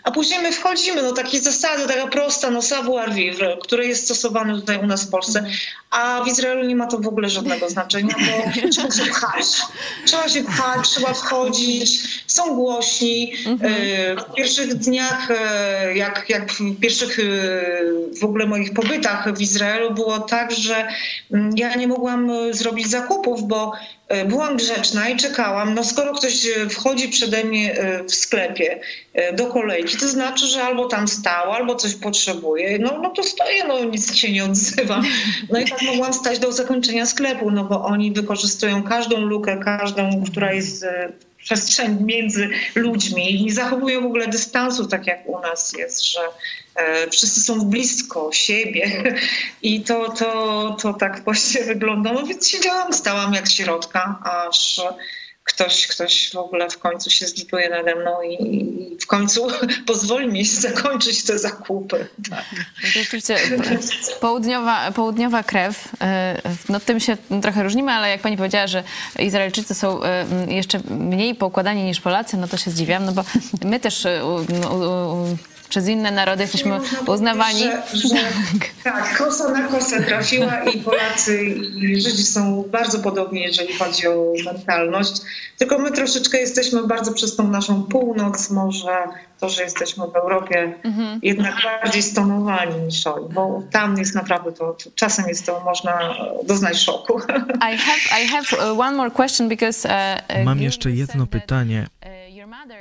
[0.05, 1.03] a później my wchodzimy.
[1.03, 5.11] No takie zasady, taka prosta, no savoir vivre, które jest stosowane tutaj u nas w
[5.11, 5.47] Polsce.
[5.91, 9.47] A w Izraelu nie ma to w ogóle żadnego znaczenia, bo trzeba się pchać.
[10.07, 13.33] Trzeba się pchać, trzeba wchodzić, są głośni.
[14.30, 15.28] W pierwszych dniach,
[15.95, 17.18] jak, jak w pierwszych
[18.20, 20.89] w ogóle moich pobytach w Izraelu było tak, że
[21.57, 23.73] ja nie mogłam zrobić zakupów, bo
[24.27, 25.75] byłam grzeczna i czekałam.
[25.75, 27.75] No skoro ktoś wchodzi przede mnie
[28.09, 28.81] w sklepie
[29.33, 32.79] do kolejki, to znaczy, że albo tam stał, albo coś potrzebuje.
[32.79, 35.03] No, no to stoję, no nic się nie odzywa.
[35.51, 40.25] No i tak mogłam stać do zakończenia sklepu, no bo oni wykorzystują każdą lukę, każdą,
[40.31, 40.87] która jest
[41.43, 46.20] przestrzeń między ludźmi i nie zachowują w ogóle dystansu, tak jak u nas jest, że
[46.20, 46.31] e,
[47.11, 49.14] wszyscy są blisko siebie
[49.62, 52.12] i to, to, to tak właściwie wygląda.
[52.12, 54.18] No więc siedziałam, stałam jak środka,
[54.49, 54.81] aż
[55.45, 59.49] ktoś, ktoś w ogóle w końcu się zlituje nade mną i, w końcu
[59.87, 62.07] pozwoli mi zakończyć te zakupy.
[62.31, 62.45] Tak.
[62.83, 63.37] No oczywiście
[64.20, 65.89] południowa, południowa krew,
[66.68, 68.85] no tym się trochę różnimy, ale jak pani powiedziała, że
[69.18, 70.01] Izraelczycy są
[70.49, 73.25] jeszcze mniej poukładani niż Polacy, no to się zdziwiam, no bo
[73.64, 74.07] my też
[75.73, 77.61] przez inne narody jesteśmy uznawani.
[77.61, 78.14] Że, że,
[78.85, 84.33] tak, kosa na kosę trafiła i Polacy i Żydzi są bardzo podobni, jeżeli chodzi o
[84.45, 85.12] mentalność.
[85.59, 88.93] Tylko my troszeczkę jesteśmy bardzo przez tą naszą północ, może
[89.41, 91.20] to, że jesteśmy w Europie, mhm.
[91.23, 96.14] jednak bardziej stonowani niż oni, bo tam jest naprawdę to, czasem jest to, można
[96.45, 97.20] doznać szoku.
[97.73, 101.87] I have, I have one more question because, uh, Mam jeszcze jedno pytanie.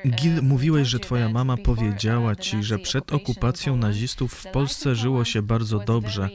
[0.06, 5.42] Gil, mówiłeś, że twoja mama powiedziała ci, że przed okupacją nazistów w Polsce żyło się
[5.42, 6.30] bardzo dobrze.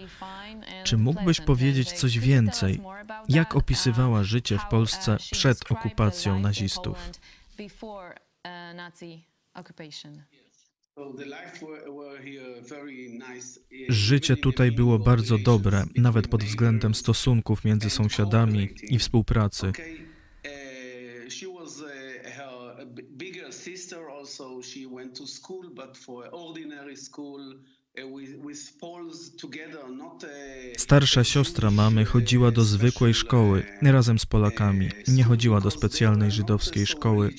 [0.84, 2.80] Czy mógłbyś powiedzieć coś więcej?
[3.28, 6.98] Jak opisywała życie w Polsce przed okupacją nazistów?
[13.88, 19.72] Życie tutaj było bardzo dobre, nawet pod względem stosunków między sąsiadami i współpracy.
[24.18, 27.58] Also she went to school, but for ordinary school
[30.76, 34.88] Starsza siostra mamy chodziła do zwykłej szkoły razem z Polakami.
[35.08, 37.30] Nie chodziła do specjalnej żydowskiej szkoły,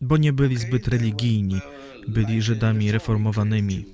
[0.00, 1.60] bo nie byli zbyt religijni,
[2.08, 3.84] byli Żydami reformowanymi.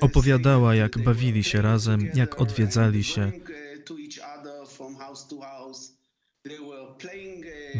[0.00, 3.32] Opowiadała, jak bawili się razem, jak odwiedzali się.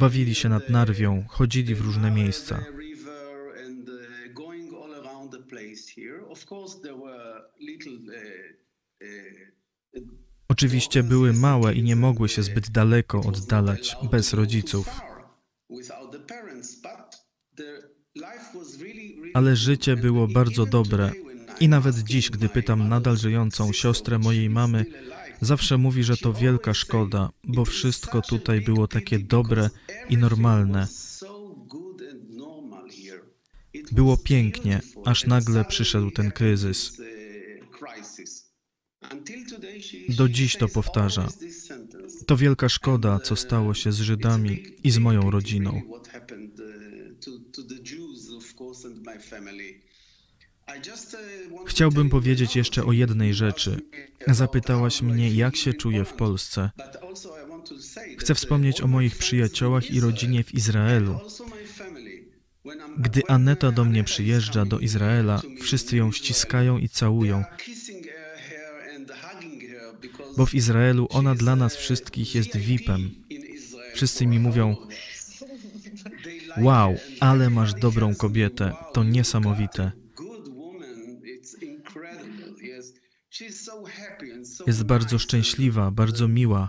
[0.00, 2.64] Bawili się nad Narwią, chodzili w różne miejsca.
[10.48, 14.88] Oczywiście były małe i nie mogły się zbyt daleko oddalać bez rodziców.
[19.34, 21.12] Ale życie było bardzo dobre.
[21.60, 24.84] I nawet dziś, gdy pytam nadal żyjącą siostrę mojej mamy,
[25.40, 29.70] Zawsze mówi, że to wielka szkoda, bo wszystko tutaj było takie dobre
[30.08, 30.86] i normalne.
[33.92, 36.92] Było pięknie, aż nagle przyszedł ten kryzys.
[40.08, 41.28] Do dziś to powtarza.
[42.26, 45.82] To wielka szkoda, co stało się z Żydami i z moją rodziną.
[51.66, 53.80] Chciałbym powiedzieć jeszcze o jednej rzeczy.
[54.26, 56.70] Zapytałaś mnie, jak się czuję w Polsce.
[58.18, 61.20] Chcę wspomnieć o moich przyjaciołach i rodzinie w Izraelu.
[62.98, 67.44] Gdy Aneta do mnie przyjeżdża do Izraela, wszyscy ją ściskają i całują,
[70.36, 73.10] bo w Izraelu ona dla nas wszystkich jest VIP-em.
[73.94, 74.76] Wszyscy mi mówią,
[76.56, 79.92] Wow, ale masz dobrą kobietę, to niesamowite.
[84.68, 86.68] Jest bardzo szczęśliwa, bardzo miła.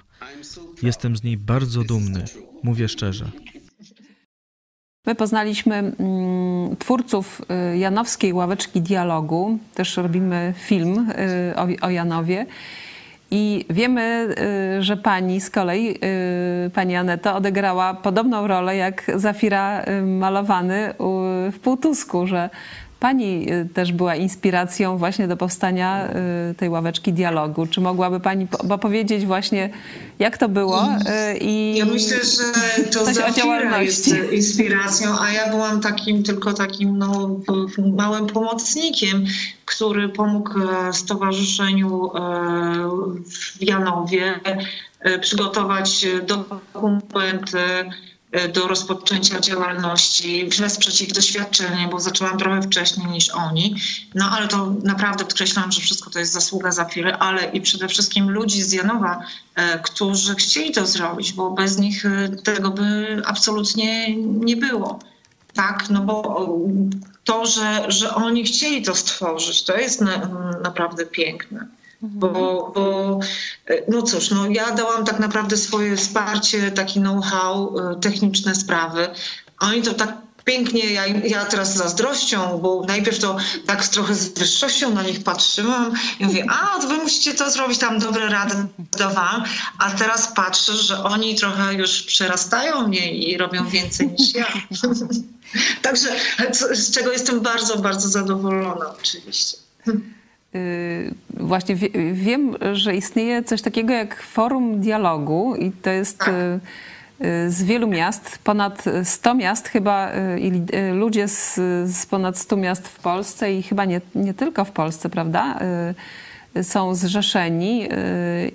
[0.84, 2.26] Jestem z niej bardzo dumny,
[2.64, 3.26] mówię szczerze.
[5.08, 7.41] My poznaliśmy mm, twórców
[7.74, 9.60] y, Janowskiej Ławeczki Dialogu.
[9.74, 11.12] Też robimy film
[11.80, 12.45] y, o, Janowie.
[13.32, 14.36] I wiemy,
[14.80, 16.00] y, że pani z kolei,
[16.74, 20.93] pani Aneto, odegrała podobną rolę jak Zafira malowany
[21.52, 22.50] w Półtusku, że
[23.00, 26.08] pani y, też była inspiracją właśnie do powstania
[26.52, 27.68] y, tej ławeczki dialogu.
[27.68, 29.70] Czy mogłaby pani po- opowiedzieć właśnie,
[30.20, 30.84] jak to było?
[31.34, 36.97] y, I Ja myślę, że to Zafira jest inspiracją, a ja byłam takim tylko takim
[36.97, 37.39] no,
[37.95, 39.26] małym pomocnikiem,
[39.66, 42.20] który pomógł e, Stowarzyszeniu e,
[43.58, 44.39] w Janowie
[45.02, 47.60] e, przygotować dokumenty
[48.54, 53.76] do rozpoczęcia działalności, wesprzeć ich doświadczenie, bo zaczęłam trochę wcześniej niż oni.
[54.16, 58.30] No ale to naprawdę podkreślam, że wszystko to jest zasługa Zafiry, ale i przede wszystkim
[58.30, 59.20] ludzi z Janowa,
[59.56, 65.00] e, którzy chcieli to zrobić, bo bez nich e, tego by absolutnie nie było.
[65.54, 66.48] Tak, no bo
[67.24, 70.30] to, że, że oni chcieli to stworzyć, to jest na,
[70.64, 71.68] naprawdę piękne.
[72.02, 73.20] Bo, bo
[73.68, 79.08] e, no cóż, no ja dałam tak naprawdę swoje wsparcie, taki know-how, e, techniczne sprawy.
[79.60, 84.16] a Oni to tak pięknie, ja, ja teraz z zazdrością, bo najpierw to tak trochę
[84.16, 88.30] z wyższością na nich patrzyłam i mówię, a to wy musicie to zrobić, tam dobre
[88.30, 88.56] rady
[88.97, 89.43] dawałam,
[89.80, 94.47] a teraz patrzę, że oni trochę już przerastają mnie i robią więcej niż ja.
[95.82, 96.10] Także
[96.52, 99.58] co- z czego jestem bardzo, bardzo zadowolona oczywiście.
[100.56, 106.32] Y, Właśnie wie, wiem, że istnieje coś takiego jak forum dialogu i to jest y,
[107.26, 110.52] y, z wielu miast, ponad 100 miast chyba i
[110.93, 111.56] ludzie z,
[111.91, 115.60] z ponad 100 miast w Polsce i chyba nie, nie tylko w Polsce, prawda?
[116.62, 117.88] Są zrzeszeni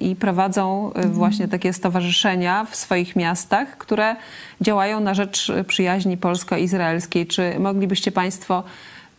[0.01, 4.17] i prowadzą y, właśnie takie stowarzyszenia w swoich miastach, które
[4.61, 7.27] działają na rzecz przyjaźni polsko-izraelskiej.
[7.27, 8.65] Czy moglibyście Państwo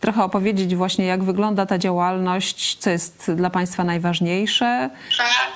[0.00, 4.90] trochę opowiedzieć właśnie, jak wygląda ta działalność, co jest dla Państwa najważniejsze,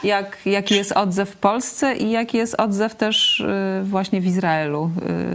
[0.03, 4.91] jak, jaki jest odzew w Polsce i jaki jest odzew też y, właśnie w Izraelu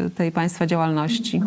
[0.06, 1.42] y, tej Państwa działalności.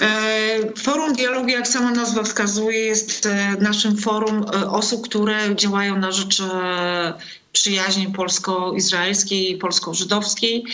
[0.00, 5.98] E, Forum Dialogu, jak sama nazwa wskazuje, jest e, naszym forum e, osób, które działają
[5.98, 6.42] na rzecz
[7.52, 10.64] przyjaźni polsko-izraelskiej polsko-żydowskiej.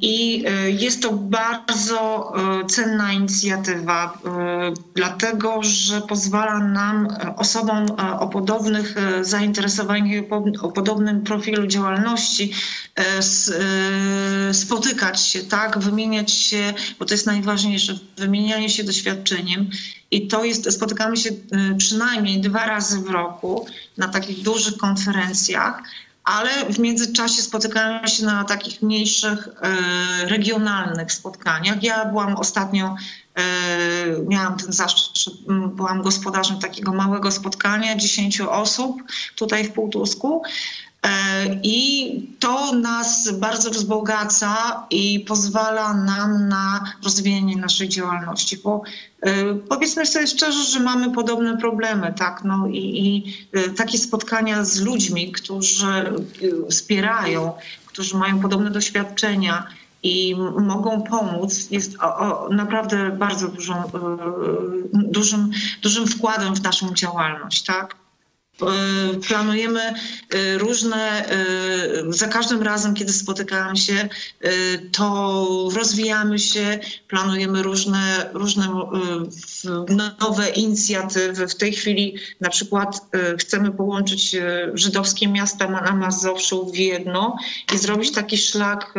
[0.00, 2.32] I e, jest to bardzo
[2.62, 7.86] e, cenna inicjatywa, e, dlatego że pozwala nam, osobom
[8.20, 12.52] o podobnych zainteresowaniach o po- o podobnym profilu działalności,
[14.52, 19.70] spotykać się, tak, wymieniać się, bo to jest najważniejsze, wymienianie się doświadczeniem.
[20.10, 21.30] I to jest, spotykamy się
[21.78, 23.66] przynajmniej dwa razy w roku
[23.96, 25.82] na takich dużych konferencjach,
[26.26, 31.82] ale w międzyczasie spotykamy się na takich mniejszych, e, regionalnych spotkaniach.
[31.82, 32.94] Ja byłam ostatnio,
[33.34, 33.42] e,
[34.28, 35.34] miałam ten zaszczyt,
[35.74, 39.02] byłam gospodarzem takiego małego spotkania, 10 osób
[39.36, 40.42] tutaj w Półtusku.
[41.06, 48.82] E, I to nas bardzo wzbogaca i pozwala nam na rozwijanie naszej działalności, bo
[49.20, 52.44] e, powiedzmy sobie szczerze, że mamy podobne problemy, tak?
[52.44, 56.12] No i, i e, takie spotkania z ludźmi, którzy
[56.70, 57.52] wspierają,
[57.86, 59.66] którzy mają podobne doświadczenia
[60.02, 63.82] i mogą pomóc, jest o, o, naprawdę bardzo dużą,
[64.92, 65.50] dużym,
[65.82, 68.05] dużym wkładem w naszą działalność, tak?
[68.62, 71.36] E, Planujemy e, różne, e,
[72.08, 74.08] za każdym razem, kiedy spotykamy się,
[74.92, 76.78] to rozwijamy się,
[77.08, 78.68] planujemy różne, różne
[80.20, 81.48] nowe inicjatywy.
[81.48, 83.00] W tej chwili na przykład
[83.38, 84.36] chcemy połączyć
[84.74, 87.36] żydowskie miasta na Mazowszu w jedno
[87.74, 88.94] i zrobić taki szlak,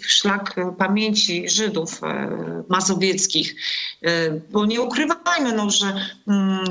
[0.00, 2.00] szlak pamięci Żydów
[2.68, 3.54] mazowieckich.
[4.50, 5.86] Bo nie ukrywajmy, no, że
[6.28, 6.64] mm,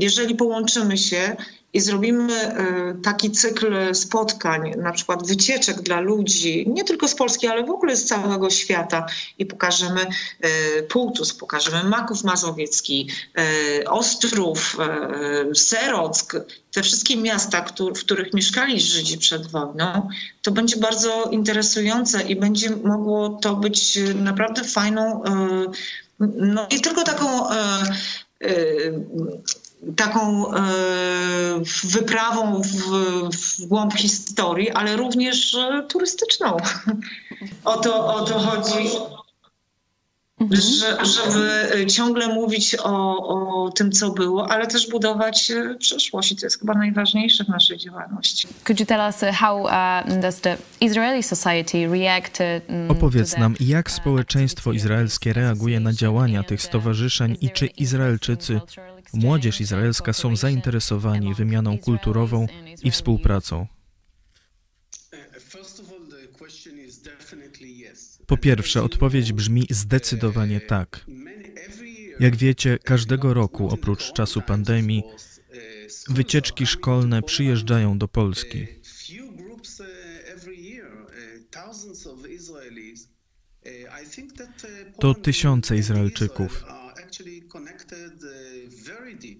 [0.00, 1.36] jeżeli połączymy się
[1.72, 7.46] i zrobimy e, taki cykl spotkań, na przykład wycieczek dla ludzi, nie tylko z Polski,
[7.46, 9.06] ale w ogóle z całego świata
[9.38, 10.00] i pokażemy
[10.40, 13.08] e, Półtus, pokażemy Maków Mazowiecki,
[13.38, 14.76] e, Ostrów,
[15.54, 16.36] Serock,
[16.72, 17.64] te wszystkie miasta,
[17.96, 20.08] w których mieszkali Żydzi przed wojną,
[20.42, 25.22] to będzie bardzo interesujące i będzie mogło to być naprawdę fajną,
[26.18, 27.26] no nie tylko taką
[29.96, 30.60] taką e,
[31.84, 32.68] wyprawą w,
[33.36, 36.56] w głąb historii, ale również e, turystyczną.
[37.64, 38.90] O to, o to chodzi.
[40.50, 46.32] Że, żeby ciągle mówić o, o tym, co było, ale też budować e, przyszłość.
[46.32, 48.48] I to jest chyba najważniejsze w naszej działalności.
[48.64, 53.30] Could you tell us uh, how uh, does the Israeli society react to, mm, Opowiedz
[53.30, 58.60] to the, nam, jak społeczeństwo izraelskie reaguje na działania tych stowarzyszeń i czy Izraelczycy,
[59.12, 62.46] młodzież izraelska są zainteresowani wymianą kulturową
[62.82, 63.66] i współpracą.
[65.48, 68.19] First of all, the question is definitely yes.
[68.30, 71.06] Po pierwsze, odpowiedź brzmi zdecydowanie tak.
[72.20, 75.02] Jak wiecie, każdego roku, oprócz czasu pandemii,
[76.08, 78.66] wycieczki szkolne przyjeżdżają do Polski.
[85.00, 86.64] To tysiące Izraelczyków.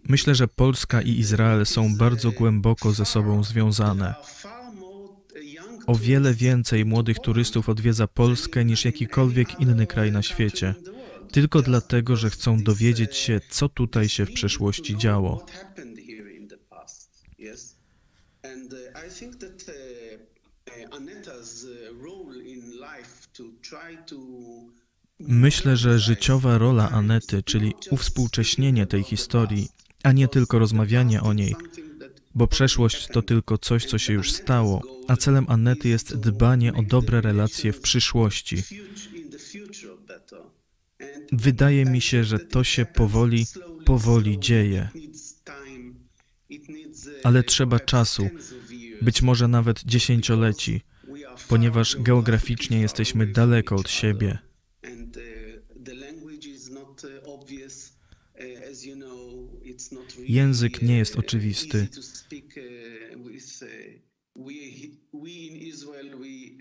[0.08, 4.14] Myślę, że Polska i Izrael są bardzo głęboko ze sobą związane.
[4.24, 10.12] Far more, uh, young O wiele więcej młodych turystów odwiedza Polskę niż jakikolwiek inny kraj
[10.12, 10.74] na świecie.
[11.32, 15.46] Tylko dlatego, że chcą dowiedzieć się, co tutaj się w przeszłości działo.
[25.18, 29.68] Myślę, że życiowa rola Anety, czyli uwspółcześnienie tej historii,
[30.02, 31.56] a nie tylko rozmawianie o niej,
[32.34, 36.82] bo przeszłość to tylko coś, co się już stało, a celem Anety jest dbanie o
[36.82, 38.56] dobre relacje w przyszłości.
[41.32, 43.46] Wydaje mi się, że to się powoli,
[43.84, 44.88] powoli dzieje,
[47.24, 48.30] ale trzeba czasu,
[49.02, 50.80] być może nawet dziesięcioleci,
[51.48, 54.28] ponieważ geograficznie jesteśmy daleko od siebie.
[54.28, 54.50] other.
[54.82, 55.22] And uh,
[55.84, 57.92] the language is not uh, obvious.
[58.38, 61.78] Uh, as you know, it's not really, Język nie jest uh, oczywisty.
[61.78, 63.68] easy to speak, uh, with, uh,
[64.36, 64.54] we,
[65.12, 66.56] we in Israel, we,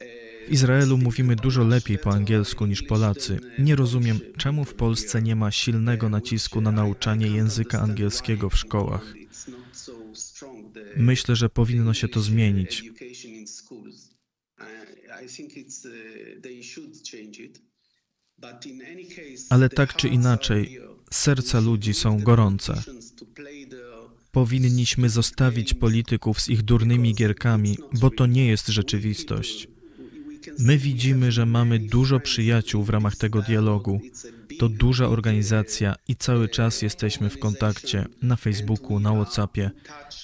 [0.00, 0.06] uh,
[0.48, 3.38] W Izraelu mówimy dużo lepiej po angielsku niż Polacy.
[3.58, 9.14] Nie rozumiem, czemu w Polsce nie ma silnego nacisku na nauczanie języka angielskiego w szkołach.
[10.96, 12.84] Myślę, że powinno się to zmienić.
[19.50, 20.80] Ale tak czy inaczej,
[21.10, 22.82] serca ludzi są gorące.
[24.32, 29.71] Powinniśmy zostawić polityków z ich durnymi gierkami, bo to nie jest rzeczywistość.
[30.58, 34.00] My widzimy, że mamy dużo przyjaciół w ramach tego dialogu.
[34.58, 39.70] To duża organizacja i cały czas jesteśmy w kontakcie na Facebooku, na WhatsAppie.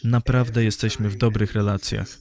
[0.05, 2.19] Naprawdę jesteśmy w dobrych relacjach.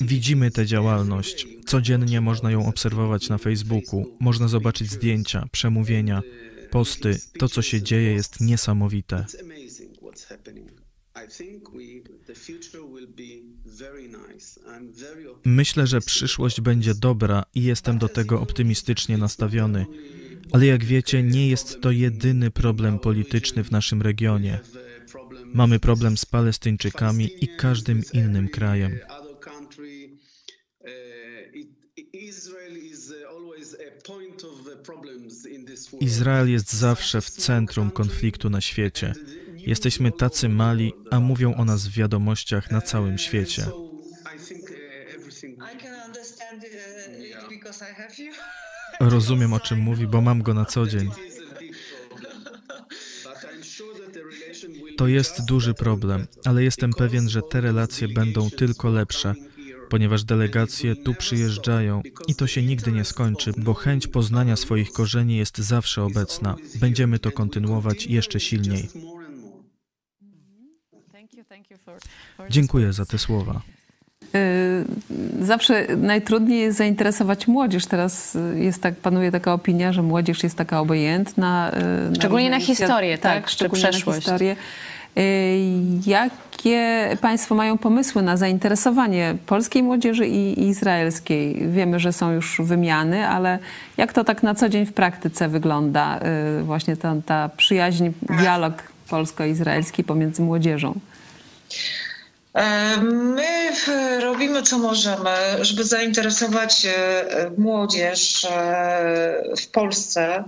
[0.00, 1.46] Widzimy tę działalność.
[1.66, 4.16] Codziennie można ją obserwować na Facebooku.
[4.20, 6.22] Można zobaczyć zdjęcia, przemówienia,
[6.70, 7.18] posty.
[7.38, 9.26] To, co się dzieje, jest niesamowite.
[15.44, 19.86] Myślę, że przyszłość będzie dobra i jestem do tego optymistycznie nastawiony.
[20.52, 24.60] Ale jak wiecie, nie jest to jedyny problem polityczny w naszym regionie.
[25.44, 28.98] Mamy problem z Palestyńczykami i każdym innym krajem.
[36.00, 39.14] Izrael jest zawsze w centrum konfliktu na świecie.
[39.66, 43.66] Jesteśmy tacy mali, a mówią o nas w wiadomościach na całym świecie.
[49.00, 51.10] Rozumiem, o czym mówi, bo mam go na co dzień.
[54.96, 59.34] To jest duży problem, ale jestem pewien, że te relacje będą tylko lepsze,
[59.88, 65.36] ponieważ delegacje tu przyjeżdżają i to się nigdy nie skończy, bo chęć poznania swoich korzeni
[65.36, 66.56] jest zawsze obecna.
[66.80, 68.88] Będziemy to kontynuować jeszcze silniej.
[72.50, 73.60] Dziękuję za te słowa.
[74.34, 74.84] Y,
[75.44, 77.86] Zawsze najtrudniej jest zainteresować młodzież.
[77.86, 81.72] Teraz jest tak, panuje taka opinia, że młodzież jest taka obojętna.
[82.12, 82.86] y, Szczególnie na inicjatywy.
[82.86, 83.46] historię, tak?
[83.46, 84.18] Czy szczególnie na przeszłość.
[84.18, 84.56] historię.
[85.18, 85.22] Y,
[86.06, 91.68] Jakie Państwo mają pomysły na zainteresowanie polskiej młodzieży i izraelskiej?
[91.70, 93.58] Wiemy, że są już wymiany, ale
[93.96, 96.20] jak to tak na co dzień w praktyce wygląda?
[96.62, 98.74] Właśnie ta, ta przyjaźń, dialog
[99.08, 100.94] polsko-izraelski pomiędzy młodzieżą.
[103.02, 103.70] My
[104.20, 110.44] robimy co możemy, żeby zainteresować e, młodzież e, w Polsce,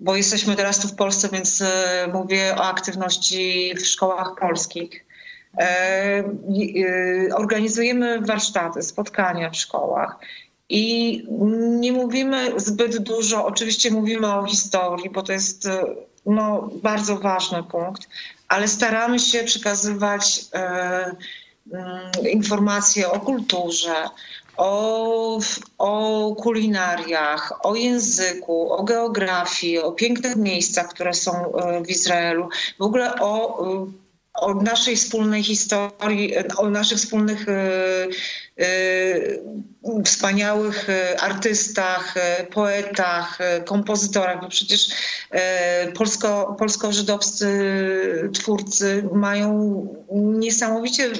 [0.00, 5.04] bo jesteśmy teraz tu w Polsce, więc e, mówię o aktywności w szkołach polskich.
[7.34, 10.16] Organizujemy warsztaty, spotkania w szkołach.
[10.68, 11.24] I
[11.80, 15.68] nie mówimy zbyt dużo, oczywiście mówimy o historii, bo to jest
[16.26, 18.08] no, bardzo ważny punkt,
[18.50, 21.16] ale staramy się przekazywać e,
[21.72, 24.08] mm, informacje o kulturze,
[24.56, 25.38] o,
[25.78, 32.48] o kulinariach, o języku, o geografii, o pięknych miejscach, które są e, w Izraelu,
[32.78, 33.58] w ogóle o,
[34.34, 38.08] o naszej wspólnej historii, o naszych wspólnych e,
[40.04, 40.86] wspaniałych
[41.20, 42.14] artystach,
[42.50, 44.88] poetach, kompozytorach, bo przecież
[45.94, 47.48] polsko, polsko-żydowscy
[48.32, 51.12] twórcy mają niesamowicie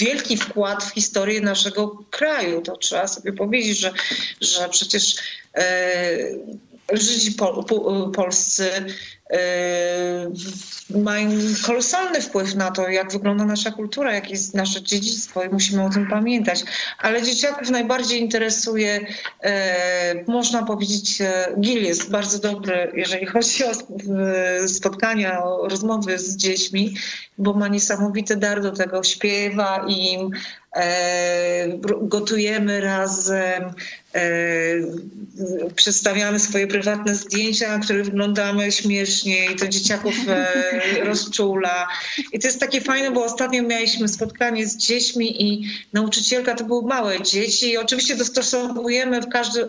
[0.00, 2.62] wielki wkład w historię naszego kraju.
[2.62, 3.92] To trzeba sobie powiedzieć, że,
[4.40, 5.16] że przecież
[5.54, 6.16] e,
[6.92, 8.84] Żydzi po, po, polscy e,
[10.90, 11.30] mają
[11.66, 15.90] kolosalny wpływ na to, jak wygląda nasza kultura, jakie jest nasze dziedzictwo i musimy o
[15.90, 16.64] tym pamiętać.
[16.98, 19.06] Ale dzieciaków najbardziej interesuje,
[19.42, 23.72] e, można powiedzieć, e, Gil jest bardzo dobry, jeżeli chodzi o
[24.68, 26.94] spotkania, o rozmowy z dziećmi,
[27.38, 30.30] bo ma niesamowity dar do tego, śpiewa im,
[30.76, 31.68] e,
[32.02, 33.64] gotujemy razem,
[34.14, 34.20] e,
[35.76, 40.46] przedstawiamy swoje prywatne zdjęcia, na których wyglądamy śmiesznie i to dzieciaków e,
[41.08, 41.88] rozczula.
[42.32, 46.82] I to jest takie fajne, bo ostatnio mieliśmy spotkanie z dziećmi i nauczycielka to były
[46.82, 49.68] małe dzieci i oczywiście dostosowujemy każdy,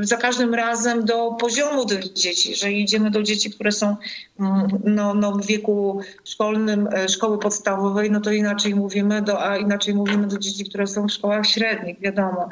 [0.00, 3.96] za każdym razem do poziomu tych dzieci, że idziemy do dzieci, które są
[4.40, 9.94] mm, no, no w wieku szkolnym, szkoły podstawowej, no to inaczej mówimy, do, a inaczej
[9.94, 12.48] mówimy do dzieci, które są w szkołach średnich, wiadomo.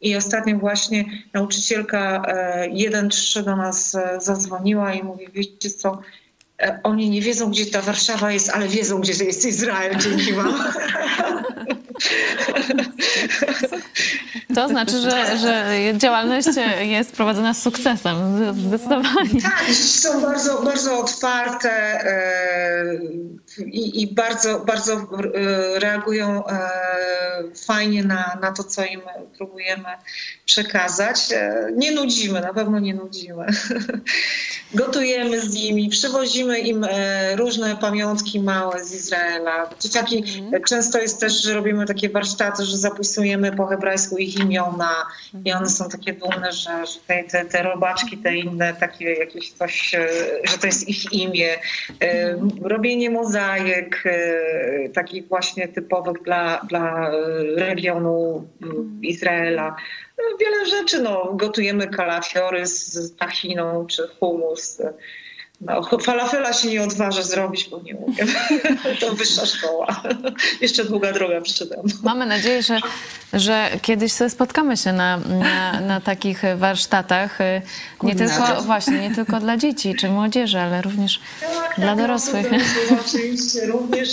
[0.00, 2.22] I ostatnio właśnie nauczycielka
[2.74, 6.02] 1-3 do nas zadzwoniła i mówi, wiecie co,
[6.82, 10.54] oni nie wiedzą, gdzie ta Warszawa jest, ale wiedzą, gdzie jest Izrael, dzięki wam.
[14.54, 16.48] To znaczy, że, że działalność
[16.80, 18.16] jest prowadzona z sukcesem,
[18.68, 19.42] zdecydowanie.
[19.42, 21.70] Tak, są bardzo, bardzo otwarte
[23.58, 25.06] i, i bardzo, bardzo
[25.78, 26.42] reagują
[27.66, 29.00] fajnie na, na to, co im
[29.36, 29.88] próbujemy
[30.44, 31.18] przekazać.
[31.76, 33.46] Nie nudzimy, na pewno nie nudzimy.
[34.74, 36.86] Gotujemy z nimi, przywozimy im
[37.34, 39.70] różne pamiątki małe z Izraela.
[39.80, 40.62] Dzieciaki mm.
[40.62, 45.06] często jest też, że robimy takie warsztaty, że zapisujemy po hebrajsku ich imiona
[45.44, 49.52] i one są takie dumne, że, że te, te, te robaczki, te inne takie jakieś
[49.52, 49.90] coś,
[50.44, 51.48] że to jest ich imię.
[52.62, 53.10] Robienie
[53.46, 54.04] mozaiek
[54.94, 57.10] takich właśnie typowych dla, dla
[57.56, 58.48] regionu
[59.02, 59.76] Izraela.
[60.40, 64.82] Wiele rzeczy, no, gotujemy kalafiory z tachiną czy humus.
[65.60, 68.26] No, falafela się nie odważę zrobić, bo nie umiem.
[69.00, 70.02] To wyższa szkoła.
[70.60, 71.94] Jeszcze długa droga przede mną.
[72.02, 72.78] Mamy nadzieję, że,
[73.32, 77.38] że kiedyś sobie spotkamy się na, na, na takich warsztatach.
[78.02, 82.46] Nie tylko, właśnie, nie tylko dla dzieci czy młodzieży, ale również tak, dla tak, dorosłych.
[83.06, 84.10] Oczywiście również.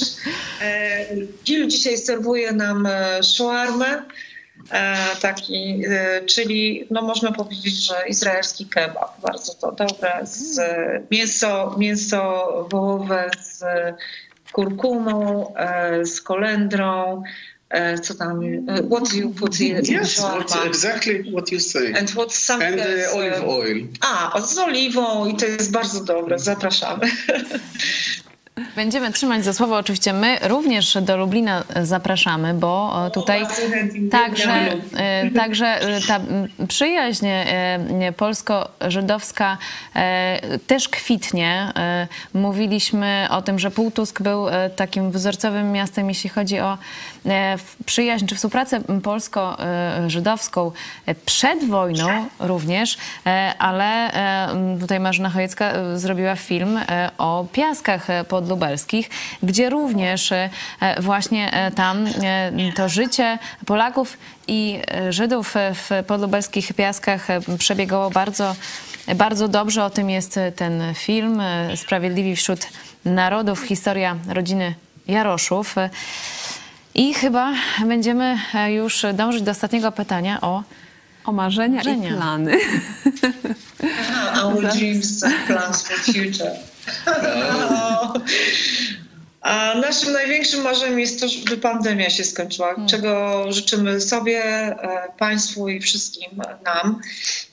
[0.62, 1.06] E,
[1.46, 2.88] Gil dzisiaj serwuje nam
[3.22, 4.04] shawarmę.
[4.72, 10.60] E, taki, e, czyli no można powiedzieć, że izraelski kebab, bardzo to dobre, z
[11.12, 13.64] mięso, mięso wołowe z
[14.52, 17.24] kurkumą, e, z kolendrą,
[18.04, 18.42] co tam,
[18.92, 21.94] what do you put in Yes, what, exactly what you say.
[22.00, 23.88] And what's some And uh, olive oil.
[24.02, 27.12] A, z oliwą i to jest bardzo dobre, zapraszamy.
[28.76, 29.78] Będziemy trzymać za słowo.
[29.78, 33.46] Oczywiście my również do Lublina zapraszamy, bo tutaj
[34.12, 34.76] także,
[35.36, 36.20] także ta
[36.68, 37.28] przyjaźń
[38.18, 39.58] polsko-żydowska
[40.68, 41.74] też kwitnie.
[42.34, 44.46] Mówiliśmy o tym, że Półtusk był
[44.76, 46.78] takim wzorcowym miastem, jeśli chodzi o
[47.86, 50.72] przyjaźń czy współpracę polsko-żydowską
[51.26, 52.98] przed wojną również,
[53.60, 54.12] ale
[54.80, 56.80] tutaj Marzena Chojecka zrobiła film
[57.18, 59.10] o piaskach pod lubelskich,
[59.44, 60.34] gdzie również
[61.00, 62.06] właśnie tam
[62.76, 64.18] to życie Polaków
[64.48, 67.28] i Żydów w podlubelskich piaskach
[67.60, 68.56] przebiegało bardzo,
[69.16, 69.86] bardzo dobrze.
[69.86, 71.42] O tym jest ten film
[71.76, 72.68] Sprawiedliwi wśród
[73.06, 74.76] Narodów, historia rodziny
[75.08, 75.76] Jaroszów.
[76.96, 77.54] I chyba
[77.86, 80.64] będziemy już dążyć do ostatniego pytania o
[81.26, 82.10] o marzenia, marzenia.
[82.10, 82.58] i plany.
[84.44, 86.52] Our dreams and plans for future.
[89.44, 92.88] A naszym największym marzeniem jest to, żeby pandemia się skończyła, hmm.
[92.88, 94.42] czego życzymy sobie,
[95.18, 97.02] Państwu i wszystkim nam.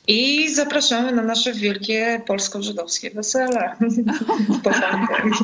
[0.08, 3.76] I zapraszamy na nasze wielkie polsko-żydowskie wesele
[4.64, 5.38] po pandemii.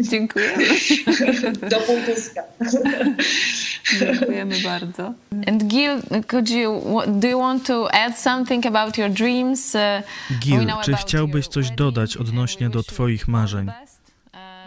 [0.00, 0.64] Dziękujemy.
[1.70, 2.42] Do Półtuska.
[4.00, 5.12] Dziękujemy bardzo.
[5.46, 5.90] And Gil,
[6.28, 9.74] could you, do you want to add something about your dreams?
[9.74, 13.70] Uh, Gil, czy chciałbyś coś dodać odnośnie do Twoich marzeń?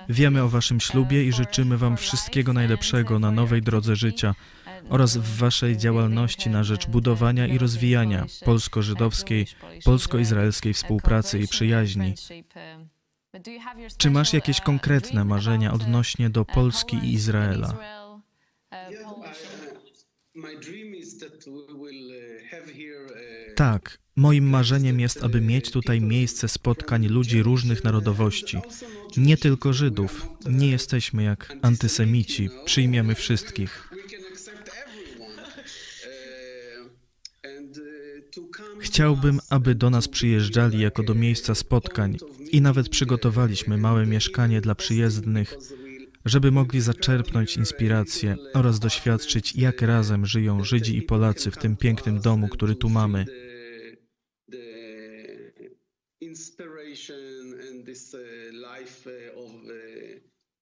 [0.09, 4.35] Wiemy o Waszym ślubie i życzymy Wam wszystkiego najlepszego na nowej drodze życia.
[4.89, 9.45] oraz w Waszej działalności na rzecz budowania i rozwijania polsko-żydowskiej,
[9.83, 12.13] polsko-izraelskiej współpracy i przyjaźni.
[13.97, 17.77] Czy masz jakieś konkretne marzenia odnośnie do Polski i Izraela?
[23.55, 28.57] Tak, moim marzeniem jest, aby mieć tutaj miejsce spotkań ludzi różnych narodowości,
[29.17, 30.29] nie tylko Żydów.
[30.49, 33.89] Nie jesteśmy jak antysemici, przyjmiemy wszystkich.
[38.79, 42.17] Chciałbym, aby do nas przyjeżdżali jako do miejsca spotkań
[42.51, 45.55] i nawet przygotowaliśmy małe mieszkanie dla przyjezdnych,
[46.25, 52.19] żeby mogli zaczerpnąć inspirację oraz doświadczyć, jak razem żyją Żydzi i Polacy w tym pięknym
[52.19, 53.25] domu, który tu mamy.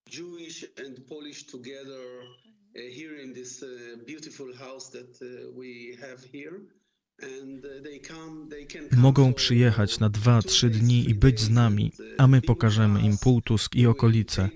[0.10, 2.04] Jewish and Polish together
[2.74, 3.64] here in this
[4.06, 5.20] beautiful house that
[5.56, 6.60] we have here.
[8.98, 13.76] Mogą przyjechać na dwa, trzy dni i być z nami, a my pokażemy im Półtusk
[13.76, 14.50] i okolice.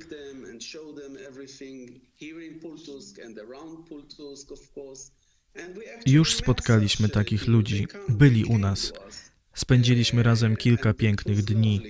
[6.05, 8.93] Już spotkaliśmy takich ludzi, byli u nas.
[9.61, 11.81] Spędziliśmy razem kilka pięknych dni.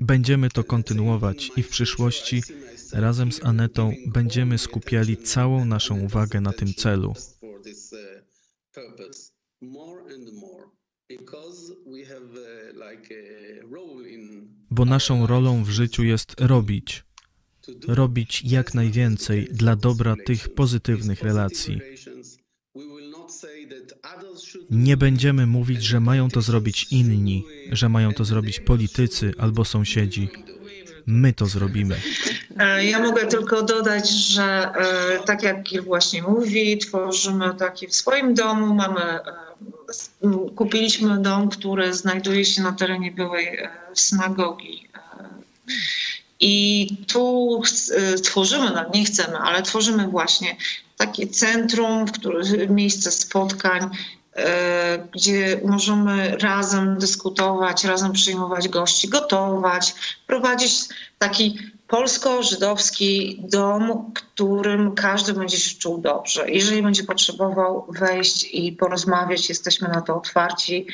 [0.00, 2.42] Będziemy to kontynuować i w przyszłości
[2.92, 7.14] razem z Anetą będziemy skupiali całą naszą uwagę na tym celu.
[14.70, 17.05] Bo naszą rolą w życiu jest robić.
[17.88, 21.80] Robić jak najwięcej dla dobra tych pozytywnych relacji.
[24.70, 30.28] Nie będziemy mówić, że mają to zrobić inni, że mają to zrobić politycy albo sąsiedzi.
[31.06, 31.96] My to zrobimy.
[32.58, 37.94] E, ja mogę tylko dodać, że e, tak jak Gil właśnie mówi, tworzymy taki w
[37.94, 39.20] swoim domu, mamy, e,
[40.56, 43.58] kupiliśmy dom, który znajduje się na terenie byłej
[43.94, 44.88] synagogi.
[46.40, 47.62] I tu
[48.24, 50.56] tworzymy, no nie chcemy, ale tworzymy właśnie
[50.96, 52.04] takie centrum,
[52.68, 53.90] miejsce spotkań,
[55.12, 59.94] gdzie możemy razem dyskutować, razem przyjmować gości, gotować,
[60.26, 60.72] prowadzić
[61.18, 61.58] taki
[61.88, 66.50] polsko-żydowski dom, którym każdy będzie się czuł dobrze.
[66.50, 70.86] Jeżeli będzie potrzebował wejść i porozmawiać, jesteśmy na to otwarci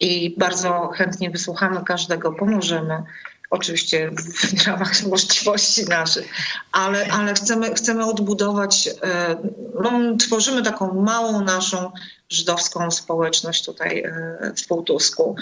[0.00, 3.02] i bardzo chętnie wysłuchamy każdego, pomożemy.
[3.50, 6.28] Oczywiście w ramach możliwości naszych,
[6.72, 9.36] ale, ale chcemy, chcemy odbudować, e,
[9.82, 11.90] no, tworzymy taką małą naszą
[12.28, 15.36] żydowską społeczność tutaj e, w Półtusku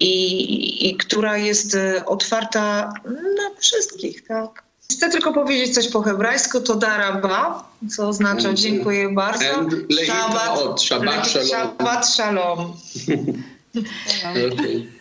[0.00, 2.92] i, i która jest e, otwarta
[3.36, 4.66] na wszystkich, tak?
[4.92, 9.44] Chcę tylko powiedzieć coś po hebrajsku, to daraba, co oznacza dziękuję bardzo.
[11.44, 12.72] Shabbat shalom.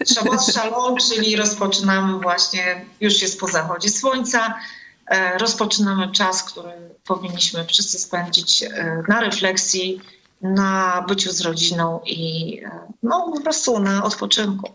[0.05, 4.59] Shabbat shalom, czyli rozpoczynamy właśnie, już jest po zachodzie słońca,
[5.07, 6.71] e, rozpoczynamy czas, który
[7.05, 10.01] powinniśmy wszyscy spędzić e, na refleksji,
[10.41, 12.61] na byciu z rodziną i
[13.03, 14.71] no, po prostu na odpoczynku.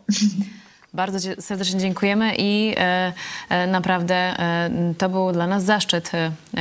[0.94, 3.12] Bardzo serdecznie dziękujemy i e,
[3.48, 6.10] e, naprawdę e, to był dla nas zaszczyt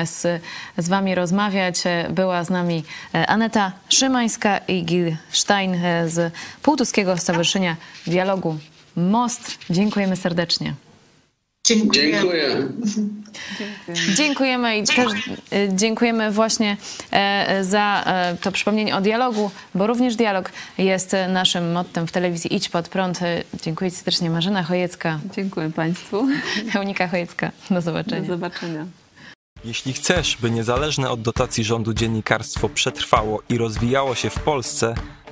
[0.06, 0.42] z,
[0.78, 1.84] z Wami rozmawiać.
[2.10, 2.84] Była z nami
[3.28, 5.76] Aneta Szymańska i Gil Stein
[6.08, 7.76] z Półtuskiego Stowarzyszenia
[8.08, 8.58] Dialogu
[8.96, 9.58] Most.
[9.70, 10.89] Dziękujemy serdecznie.
[11.70, 12.12] Dziękuję.
[12.12, 12.68] Dziękuję.
[14.16, 16.78] Dziękujemy i też y, dziękujemy właśnie
[17.12, 22.56] e, za e, to przypomnienie o dialogu, bo również dialog jest naszym mottem w telewizji
[22.56, 23.20] Idź Pod Prąd.
[23.64, 25.20] Dziękuję Ci serdecznie Marzena Chojecka.
[25.36, 26.28] Dziękuję Państwu.
[26.76, 27.52] Eunika Chojecka.
[27.72, 28.22] Do zobaczenia.
[28.22, 28.86] Do zobaczenia.
[29.66, 34.96] Jeśli chcesz, by niezależne od dotacji rządu dziennikarstwo przetrwało i rozwijało się w Polsce,